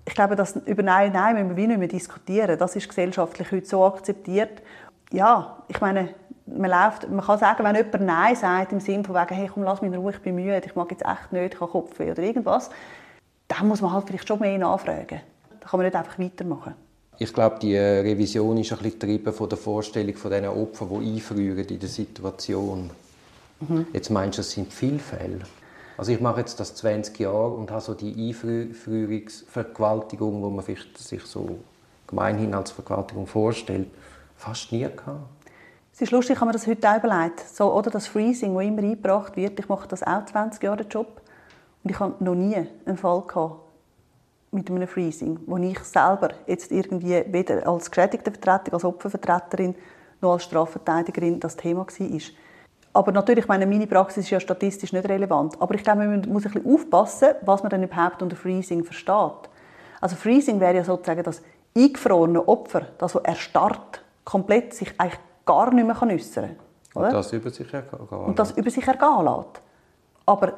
ich 0.07 0.13
glaube, 0.13 0.35
dass 0.35 0.55
über 0.55 0.83
Nein, 0.83 1.11
Nein 1.11 1.35
müssen 1.35 1.57
wir 1.57 1.67
nicht 1.67 1.79
mehr 1.79 1.87
diskutieren. 1.87 2.57
Das 2.57 2.75
ist 2.75 2.87
gesellschaftlich 2.87 3.51
heute 3.51 3.65
so 3.65 3.83
akzeptiert. 3.85 4.61
Ja, 5.11 5.63
ich 5.67 5.81
meine, 5.81 6.09
man, 6.45 6.69
läuft, 6.69 7.09
man 7.09 7.25
kann 7.25 7.39
sagen, 7.39 7.63
wenn 7.63 7.75
jemand 7.75 8.01
Nein 8.01 8.35
sagt, 8.35 8.71
im 8.71 8.79
Sinne 8.79 9.03
von 9.03 9.15
wegen, 9.15 9.35
hey, 9.35 9.49
komm, 9.51 9.63
lass 9.63 9.81
mich 9.81 9.91
in 9.91 9.99
Ruhe, 9.99 10.11
ich 10.11 10.21
bin 10.21 10.35
müde, 10.35 10.61
ich 10.65 10.75
mag 10.75 10.89
jetzt 10.91 11.05
echt 11.05 11.31
nicht, 11.31 11.55
ich 11.55 11.61
habe 11.61 11.71
Kopfweh 11.71 12.11
oder 12.11 12.21
irgendwas, 12.21 12.69
dann 13.47 13.67
muss 13.67 13.81
man 13.81 13.93
halt 13.93 14.07
vielleicht 14.07 14.27
schon 14.27 14.39
mehr 14.39 14.57
nachfragen. 14.57 15.21
Da 15.59 15.67
kann 15.67 15.79
man 15.79 15.85
nicht 15.85 15.95
einfach 15.95 16.19
weitermachen. 16.19 16.75
Ich 17.17 17.33
glaube, 17.33 17.59
die 17.59 17.73
äh, 17.73 18.01
Revision 18.01 18.57
ist 18.57 18.73
ein 18.73 18.79
bisschen 18.79 18.99
getrieben 18.99 19.33
von 19.33 19.47
der 19.47 19.57
Vorstellung 19.57 20.15
von 20.15 20.31
diesen 20.31 20.47
Opfern, 20.47 20.89
die 20.89 21.15
einfrieren 21.15 21.65
in 21.65 21.79
der 21.79 21.89
Situation. 21.89 22.89
Mhm. 23.61 23.87
Jetzt 23.93 24.09
meinst 24.09 24.37
du, 24.37 24.41
es 24.41 24.51
sind 24.51 24.73
viele 24.73 24.99
Fälle? 24.99 25.39
Also 25.97 26.11
ich 26.11 26.19
mache 26.19 26.41
jetzt 26.41 26.59
das 26.59 26.75
20 26.75 27.17
Jahre 27.19 27.51
und 27.51 27.71
habe 27.71 27.79
so 27.79 27.93
die 27.93 28.29
Einführungsvergewaltigung, 28.29 30.41
wo 30.41 30.49
man 30.49 30.65
sich 30.65 31.23
so 31.23 31.59
gemeinhin 32.05 32.53
als 32.53 32.71
Vergewaltigung 32.71 33.27
vorstellt, 33.27 33.87
fast 34.35 34.73
nie 34.73 34.81
gehabt. 34.81 35.21
Es 35.93 36.01
ist 36.01 36.11
lustig, 36.11 36.37
kann 36.37 36.49
man 36.49 36.53
das 36.53 36.67
heute 36.67 36.89
auch 36.89 36.97
überlegt. 36.97 37.39
So, 37.39 37.73
oder 37.73 37.89
das 37.89 38.07
Freezing, 38.07 38.55
das 38.55 38.65
immer 38.65 38.81
eingebracht 38.81 39.37
wird. 39.37 39.57
Ich 39.57 39.69
mache 39.69 39.87
das 39.87 40.03
auch 40.03 40.25
20 40.25 40.61
Jahre 40.61 40.83
Job 40.83 41.21
und 41.81 41.89
ich 41.89 41.97
habe 41.97 42.21
noch 42.21 42.35
nie 42.35 42.67
einen 42.85 42.97
Fall 42.97 43.21
gehabt 43.21 43.64
mit 44.55 44.69
einem 44.69 44.87
Freezing, 44.87 45.39
wo 45.45 45.57
ich 45.57 45.79
selber 45.79 46.29
jetzt 46.47 46.71
irgendwie 46.71 47.23
weder 47.27 47.67
als 47.67 47.91
geschädigte 47.91 48.31
Vertretung, 48.31 48.73
als 48.73 48.85
Opfervertreterin 48.85 49.75
noch 50.21 50.33
als 50.33 50.43
Strafverteidigerin 50.45 51.39
das 51.39 51.55
Thema 51.55 51.85
war. 51.85 52.19
Aber 52.93 53.11
natürlich, 53.11 53.47
meine, 53.47 53.67
meine 53.67 53.87
Praxis 53.87 54.23
ist 54.23 54.29
ja 54.29 54.39
statistisch 54.39 54.93
nicht 54.93 55.07
relevant. 55.09 55.61
Aber 55.61 55.75
ich 55.75 55.83
glaube, 55.83 56.05
man 56.07 56.21
muss 56.29 56.45
ein 56.45 56.53
bisschen 56.53 56.73
aufpassen, 56.73 57.29
was 57.41 57.61
man 57.61 57.69
denn 57.69 57.83
überhaupt 57.83 58.21
unter 58.21 58.37
Freezing 58.37 58.85
versteht. 58.85 59.49
Also 59.99 60.15
Freezing 60.15 60.61
wäre 60.61 60.75
ja 60.75 60.83
sozusagen 60.83 61.21
das 61.21 61.41
eingefrorene 61.77 62.47
Opfer, 62.47 62.83
das 62.97 63.11
so 63.11 63.19
erstarrt, 63.19 64.01
komplett 64.23 64.73
sich 64.73 64.93
eigentlich 64.97 65.19
gar 65.45 65.73
nicht 65.73 65.85
mehr 65.85 66.01
äußern 66.01 66.55
kann. 66.93 67.03
Und 67.03 67.13
das 67.13 67.33
über 67.33 67.49
sich 67.49 67.73
ergehen 67.73 68.07
Und 68.09 68.39
das 68.39 68.51
über 68.51 68.69
sich 68.69 68.87
ergehen 68.87 69.25
lässt. 69.25 69.61
Aber 70.25 70.53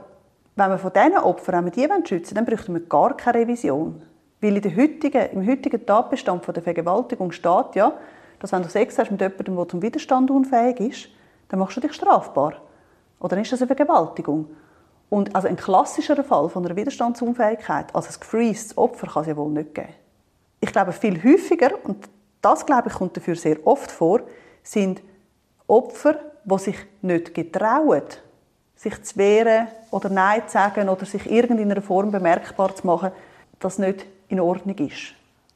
wenn 0.58 0.70
man 0.70 0.80
von 0.80 0.92
diesen 0.92 1.18
Opfern 1.18 1.66
wenn 1.66 1.74
wir 1.76 1.88
die 1.88 2.08
schützen 2.08 2.36
dann 2.36 2.46
bräuchte 2.46 2.72
man 2.72 2.90
gar 2.90 3.16
keine 3.16 3.40
Revision. 3.40 4.01
Weil 4.42 4.55
in 4.58 4.62
der 4.62 4.75
heutigen, 4.75 5.31
im 5.31 5.48
heutigen 5.48 5.86
Tatbestand 5.86 6.44
von 6.44 6.53
der 6.53 6.64
Vergewaltigung 6.64 7.31
steht 7.31 7.75
ja, 7.75 7.94
dass 8.40 8.51
wenn 8.51 8.64
du 8.64 8.70
Sex 8.70 8.98
hast 9.00 9.12
mit 9.12 9.22
jemandem, 9.22 9.55
der 9.55 9.68
zum 9.68 9.81
Widerstand 9.81 10.29
unfähig 10.29 10.79
ist, 10.79 11.10
dann 11.50 11.60
machst 11.60 11.77
du 11.77 11.81
dich 11.81 11.94
strafbar. 11.94 12.55
Oder 13.20 13.29
dann 13.29 13.40
ist 13.40 13.51
das 13.51 13.62
eine 13.62 13.68
Vergewaltigung. 13.68 14.48
Und 15.10 15.34
also 15.36 15.48
ein 15.48 15.55
klassischerer 15.55 16.24
Fall 16.24 16.50
von 16.50 16.66
einer 16.66 16.75
Widerstandsunfähigkeit 16.75 17.96
als 17.96 18.08
ein 18.08 18.20
gefreeztes 18.20 18.77
Opfer 18.77 19.08
kann 19.08 19.22
es 19.22 19.27
ja 19.29 19.38
wohl 19.38 19.51
nicht 19.51 19.74
geben. 19.74 19.94
Ich 20.60 20.72
glaube, 20.72 20.92
viel 20.92 21.24
häufiger, 21.24 21.72
und 21.84 22.10
das 22.42 22.66
glaube 22.66 22.90
ich 22.90 22.94
kommt 22.94 23.16
dafür 23.16 23.36
sehr 23.36 23.66
oft 23.66 23.90
vor, 23.90 24.22
sind 24.64 25.01
Opfer, 25.68 26.16
die 26.44 26.58
sich 26.60 26.77
nicht 27.01 27.34
getrauen, 27.34 28.03
sich 28.77 29.03
zu 29.03 29.18
wehren 29.18 29.68
oder 29.92 30.09
Nein 30.09 30.44
zu 30.46 30.53
sagen 30.53 30.87
oder 30.87 31.05
sich 31.05 31.29
irgendeiner 31.29 31.81
Form 31.81 32.11
bemerkbar 32.11 32.74
zu 32.75 32.87
machen, 32.87 33.11
dass 33.59 33.79
nicht 33.79 34.05
in 34.29 34.40
Ordnung 34.40 34.77
ist. 34.77 35.13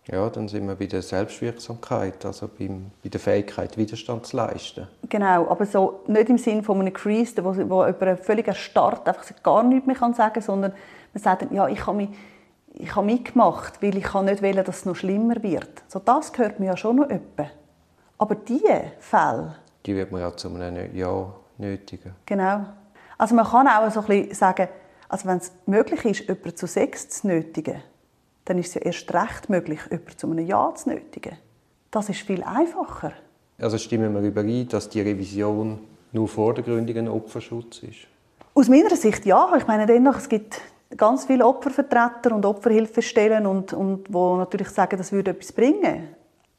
Ja, 0.08 0.30
dann 0.30 0.48
sind 0.48 0.68
wir 0.68 0.76
bei 0.76 0.88
der 0.88 1.04
Selbstwirksamkeit, 1.04 2.26
also 2.26 2.50
beim, 2.58 2.90
bei 3.04 3.10
der 3.10 3.20
Fähigkeit, 3.20 3.78
Widerstand 3.78 4.26
zu 4.26 4.36
leisten. 4.36 4.88
Genau, 5.08 5.48
aber 5.48 5.66
so 5.66 6.02
nicht 6.08 6.30
im 6.30 6.40
Sinne 6.40 6.64
von 6.64 6.80
einem 6.80 6.92
Crease, 6.92 7.44
wo, 7.44 7.56
wo 7.70 7.86
jemand 7.86 8.20
völlig 8.22 8.48
erstarrt 8.48 9.08
einfach 9.08 9.32
gar 9.44 9.62
nichts 9.62 9.86
mehr 9.86 9.96
kann 9.96 10.14
sagen 10.16 10.34
kann, 10.34 10.44
sondern 10.44 10.74
man 11.14 11.22
sagt, 11.22 11.52
ja, 11.52 11.68
ich 11.68 11.86
habe, 11.86 11.98
mich, 11.98 12.10
ich 12.74 12.96
habe 12.96 13.06
mitgemacht, 13.06 13.82
weil 13.84 13.96
ich 13.96 14.14
nicht 14.14 14.42
will, 14.42 14.56
dass 14.56 14.78
es 14.80 14.86
noch 14.86 14.96
schlimmer 14.96 15.42
wird. 15.44 15.84
So, 15.88 16.00
das 16.00 16.34
gehört 16.34 16.60
mir 16.60 16.68
ja 16.68 16.78
schon 16.78 16.96
noch 16.96 17.10
öppe. 17.10 17.52
Aber 18.18 18.36
diese 18.36 18.92
Fälle... 19.00 19.56
Die 19.86 19.96
wird 19.96 20.12
man 20.12 20.22
ja 20.22 20.36
zu 20.36 20.48
einem 20.48 20.96
Ja 20.96 21.32
nötigen. 21.58 22.16
Genau. 22.26 22.66
Also 23.22 23.36
man 23.36 23.46
kann 23.46 23.68
auch 23.68 23.92
so 23.92 24.00
ein 24.00 24.08
bisschen 24.08 24.34
sagen, 24.34 24.68
also 25.08 25.28
wenn 25.28 25.38
es 25.38 25.52
möglich 25.68 26.06
ist, 26.06 26.28
jemanden 26.28 26.56
zu 26.56 26.66
Sex 26.66 27.08
zu 27.08 27.28
nötigen, 27.28 27.84
dann 28.46 28.58
ist 28.58 28.70
es 28.70 28.74
ja 28.74 28.82
erst 28.82 29.14
recht 29.14 29.48
möglich, 29.48 29.80
jemanden 29.92 30.18
zu 30.18 30.32
einem 30.32 30.48
Ja 30.48 30.74
zu 30.74 30.90
nötigen. 30.90 31.38
Das 31.92 32.10
ist 32.10 32.22
viel 32.22 32.42
einfacher. 32.42 33.12
Also 33.60 33.78
stimmen 33.78 34.12
wir 34.16 34.22
überein, 34.22 34.68
dass 34.70 34.90
die 34.90 35.02
Revision 35.02 35.82
nur 36.12 36.28
vordergründig 36.28 36.98
ein 36.98 37.08
Opferschutz 37.08 37.84
ist? 37.84 38.08
Aus 38.56 38.70
meiner 38.70 38.96
Sicht 38.96 39.24
ja. 39.28 39.56
Ich 39.56 39.68
meine, 39.68 39.86
dennoch, 39.86 40.18
es 40.18 40.28
gibt 40.28 40.60
ganz 40.98 41.26
viele 41.26 41.46
Opfervertreter 41.46 42.34
und 42.34 42.44
Opferhilfestellen 42.44 43.46
und, 43.46 43.72
und 43.74 44.12
wo 44.12 44.38
natürlich 44.38 44.70
sagen, 44.70 44.98
das 44.98 45.12
würde 45.12 45.30
etwas 45.30 45.52
bringen. 45.52 46.16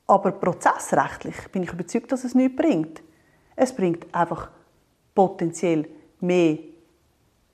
Aber 0.07 0.31
prozessrechtlich 0.31 1.35
bin 1.51 1.65
ich 1.65 1.73
überzeugt, 1.73 2.13
dass 2.13 2.23
es 2.23 2.37
nichts 2.37 2.55
bringt. 2.55 3.03
Es 3.57 3.75
bringt 3.75 4.07
einfach 4.15 4.49
potenziell 5.13 5.89
mehr 6.23 6.59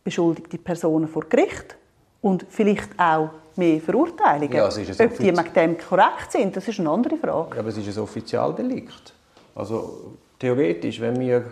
beschuldigte 0.05 0.59
Personen 0.59 1.09
vor 1.09 1.25
Gericht 1.29 1.77
und 2.23 2.47
vielleicht 2.49 2.99
auch 2.99 3.31
mehr 3.57 3.81
Verurteilungen. 3.81 4.53
Ja, 4.53 4.69
Ob 4.69 5.19
die 5.19 5.33
mit 5.33 5.57
dem 5.57 5.77
korrekt 5.77 6.33
sind, 6.33 6.57
das 6.57 6.69
ist 6.69 6.81
eine 6.81 6.91
andere 6.91 7.17
Frage. 7.17 7.55
Ja, 7.55 7.61
aber 7.61 7.69
es 7.69 7.77
ist 7.77 7.97
ein 7.97 8.03
Offizialdelikt. 8.03 9.13
Also 9.55 10.13
theoretisch, 10.39 11.01
wenn, 11.01 11.19
wir, 11.19 11.45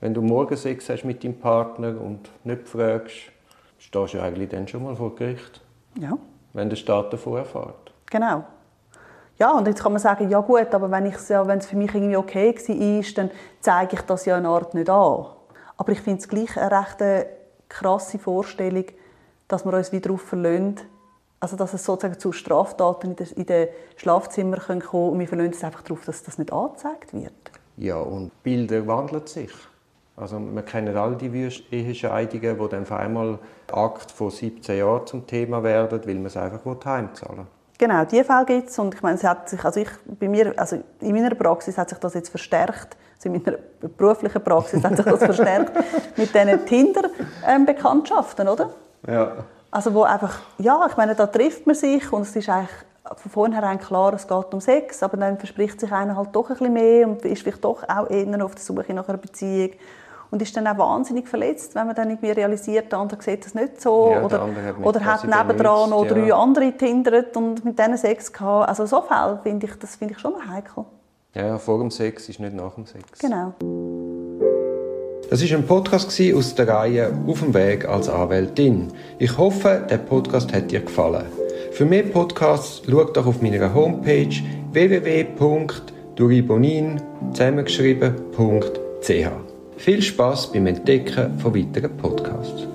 wenn 0.00 0.12
du 0.12 0.20
morgen 0.20 0.56
Sex 0.56 0.88
hast 0.90 1.04
mit 1.04 1.22
deinem 1.22 1.38
Partner 1.38 2.00
und 2.00 2.28
nicht 2.44 2.68
fragst, 2.68 3.16
stehst 3.78 4.14
du 4.14 4.20
eigentlich 4.20 4.48
dann 4.50 4.66
schon 4.66 4.82
mal 4.82 4.96
vor 4.96 5.14
Gericht. 5.14 5.60
Ja. 5.98 6.18
Wenn 6.52 6.68
der 6.68 6.76
Staat 6.76 7.12
davon 7.12 7.38
erfährt. 7.38 7.92
Genau. 8.10 8.44
Ja, 9.38 9.52
und 9.52 9.66
jetzt 9.66 9.82
kann 9.82 9.92
man 9.92 10.00
sagen, 10.00 10.30
ja 10.30 10.40
gut, 10.40 10.74
aber 10.74 10.90
wenn 10.90 11.06
es 11.06 11.28
ja, 11.28 11.44
für 11.44 11.76
mich 11.76 11.94
irgendwie 11.94 12.16
okay 12.16 12.54
war, 12.54 13.04
dann 13.14 13.30
zeige 13.60 13.96
ich 13.96 14.02
das 14.02 14.24
ja 14.24 14.36
eine 14.36 14.48
Art 14.48 14.72
nicht 14.74 14.88
an. 14.88 15.26
Aber 15.76 15.92
ich 15.92 16.00
finde 16.00 16.20
es 16.20 16.28
gleich 16.28 16.56
eine 16.56 16.70
recht 16.70 17.00
äh, 17.00 17.26
krasse 17.68 18.18
Vorstellung, 18.18 18.84
dass 19.48 19.64
wir 19.64 19.72
uns 19.72 19.92
wieder 19.92 20.08
darauf 20.08 20.22
verlassen, 20.22 20.80
also 21.40 21.56
dass 21.56 21.74
es 21.74 21.84
sozusagen 21.84 22.18
zu 22.18 22.32
Straftaten 22.32 23.14
in 23.14 23.46
den 23.46 23.68
Schlafzimmern 23.96 24.60
kommen 24.60 24.80
kann 24.80 25.00
und 25.10 25.18
wir 25.18 25.28
verlassen 25.28 25.48
uns 25.48 25.64
einfach 25.64 25.82
darauf, 25.82 26.04
dass 26.04 26.22
das 26.22 26.38
nicht 26.38 26.52
angezeigt 26.52 27.12
wird. 27.12 27.32
Ja, 27.76 27.98
und 27.98 28.42
Bilder 28.42 28.86
wandeln 28.86 29.26
sich. 29.26 29.52
Also 30.16 30.40
wir 30.40 30.62
kennen 30.62 30.96
all 30.96 31.14
die 31.14 31.50
Ehescheidungen, 31.70 32.58
die 32.58 32.68
dann 32.68 32.82
auf 32.82 32.92
einmal 32.92 33.38
Akt 33.70 34.10
von 34.10 34.30
17 34.30 34.78
Jahren 34.78 35.06
zum 35.06 35.26
Thema 35.26 35.62
werden, 35.62 36.00
weil 36.06 36.14
man 36.14 36.26
es 36.26 36.36
einfach 36.38 36.60
heimzahlen 36.86 37.38
will. 37.38 37.46
Genau, 37.78 38.04
diese 38.06 38.24
Fälle 38.24 38.46
gibt 38.46 38.70
es. 38.70 38.78
Und 38.78 38.94
ich 38.94 39.02
meine, 39.02 39.16
es 39.16 39.24
hat 39.24 39.50
sich, 39.50 39.62
also 39.62 39.80
ich, 39.80 39.90
bei 40.06 40.28
mir, 40.28 40.54
also 40.56 40.82
in 41.00 41.12
meiner 41.14 41.34
Praxis 41.34 41.76
hat 41.76 41.90
sich 41.90 41.98
das 41.98 42.14
jetzt 42.14 42.30
verstärkt. 42.30 42.96
In 43.26 43.32
meiner 43.32 43.58
beruflichen 43.96 44.42
Praxis 44.42 44.82
hat 44.84 44.96
sich 44.96 45.04
das 45.04 45.24
verstärkt 45.24 45.72
mit 46.16 46.34
diesen 46.34 46.64
Tinder-Bekanntschaften, 46.66 48.48
oder? 48.48 48.70
Ja. 49.06 49.32
Also 49.70 49.92
wo 49.92 50.04
einfach, 50.04 50.38
ja, 50.58 50.86
ich 50.88 50.96
meine, 50.96 51.14
da 51.14 51.26
trifft 51.26 51.66
man 51.66 51.74
sich 51.74 52.12
und 52.12 52.22
es 52.22 52.34
ist 52.34 52.48
eigentlich 52.48 52.70
von 53.16 53.30
vornherein 53.30 53.78
klar, 53.78 54.14
es 54.14 54.26
geht 54.26 54.54
um 54.54 54.60
Sex, 54.60 55.02
aber 55.02 55.16
dann 55.16 55.38
verspricht 55.38 55.80
sich 55.80 55.92
einer 55.92 56.16
halt 56.16 56.30
doch 56.32 56.50
ein 56.50 56.56
bisschen 56.56 56.72
mehr 56.72 57.08
und 57.08 57.24
ist 57.24 57.42
vielleicht 57.42 57.64
doch 57.64 57.82
auch 57.88 58.10
eher 58.10 58.44
auf 58.44 58.54
der 58.54 58.64
Suche 58.64 58.92
nach 58.94 59.08
einer 59.08 59.18
Beziehung. 59.18 59.70
und 60.30 60.42
ist 60.42 60.56
dann 60.56 60.66
auch 60.66 60.78
wahnsinnig 60.78 61.28
verletzt, 61.28 61.74
wenn 61.74 61.86
man 61.86 61.94
dann 61.94 62.10
irgendwie 62.10 62.32
realisiert, 62.32 62.90
der 62.90 62.98
andere 62.98 63.22
sieht 63.22 63.44
das 63.44 63.54
nicht 63.54 63.80
so 63.80 64.10
Ja, 64.10 64.16
der 64.16 64.24
oder, 64.24 64.40
hat 64.40 64.78
oder 64.82 65.04
hat 65.04 65.24
nebendran 65.24 65.90
noch 65.90 66.02
benutzt, 66.02 66.16
drei 66.16 66.28
ja. 66.28 66.36
andere 66.36 66.66
getindert 66.66 67.36
und 67.36 67.64
mit 67.64 67.78
denen 67.78 67.96
Sex 67.96 68.32
gehabt. 68.32 68.68
Also 68.68 68.86
so 68.86 69.02
Fälle 69.02 69.38
finde 69.42 69.66
ich, 69.66 69.78
das 69.78 69.96
finde 69.96 70.14
ich 70.14 70.20
schon 70.20 70.32
noch 70.32 70.46
heikel. 70.46 70.84
Ja, 71.36 71.58
vor 71.58 71.80
dem 71.80 71.90
Sex 71.90 72.30
ist 72.30 72.40
nicht 72.40 72.54
nach 72.54 72.76
dem 72.76 72.86
Sex. 72.86 73.18
Genau. 73.18 73.52
Das 75.28 75.42
ist 75.42 75.52
ein 75.52 75.66
Podcast 75.66 76.18
aus 76.34 76.54
der 76.54 76.68
Reihe 76.68 77.12
Auf 77.26 77.40
dem 77.40 77.52
Weg 77.52 77.86
als 77.86 78.08
Anwältin. 78.08 78.88
Ich 79.18 79.36
hoffe, 79.36 79.84
der 79.90 79.98
Podcast 79.98 80.54
hat 80.54 80.70
dir 80.70 80.80
gefallen. 80.80 81.26
Für 81.72 81.84
mehr 81.84 82.04
Podcasts 82.04 82.80
schau 82.88 83.04
doch 83.04 83.26
auf 83.26 83.42
meiner 83.42 83.74
Homepage 83.74 84.34
www.duribonin 84.72 87.02
zusammengeschrieben.ch. 87.32 89.28
Viel 89.76 90.00
Spaß 90.00 90.52
beim 90.52 90.68
Entdecken 90.68 91.38
von 91.38 91.54
weiteren 91.54 91.94
Podcasts. 91.98 92.66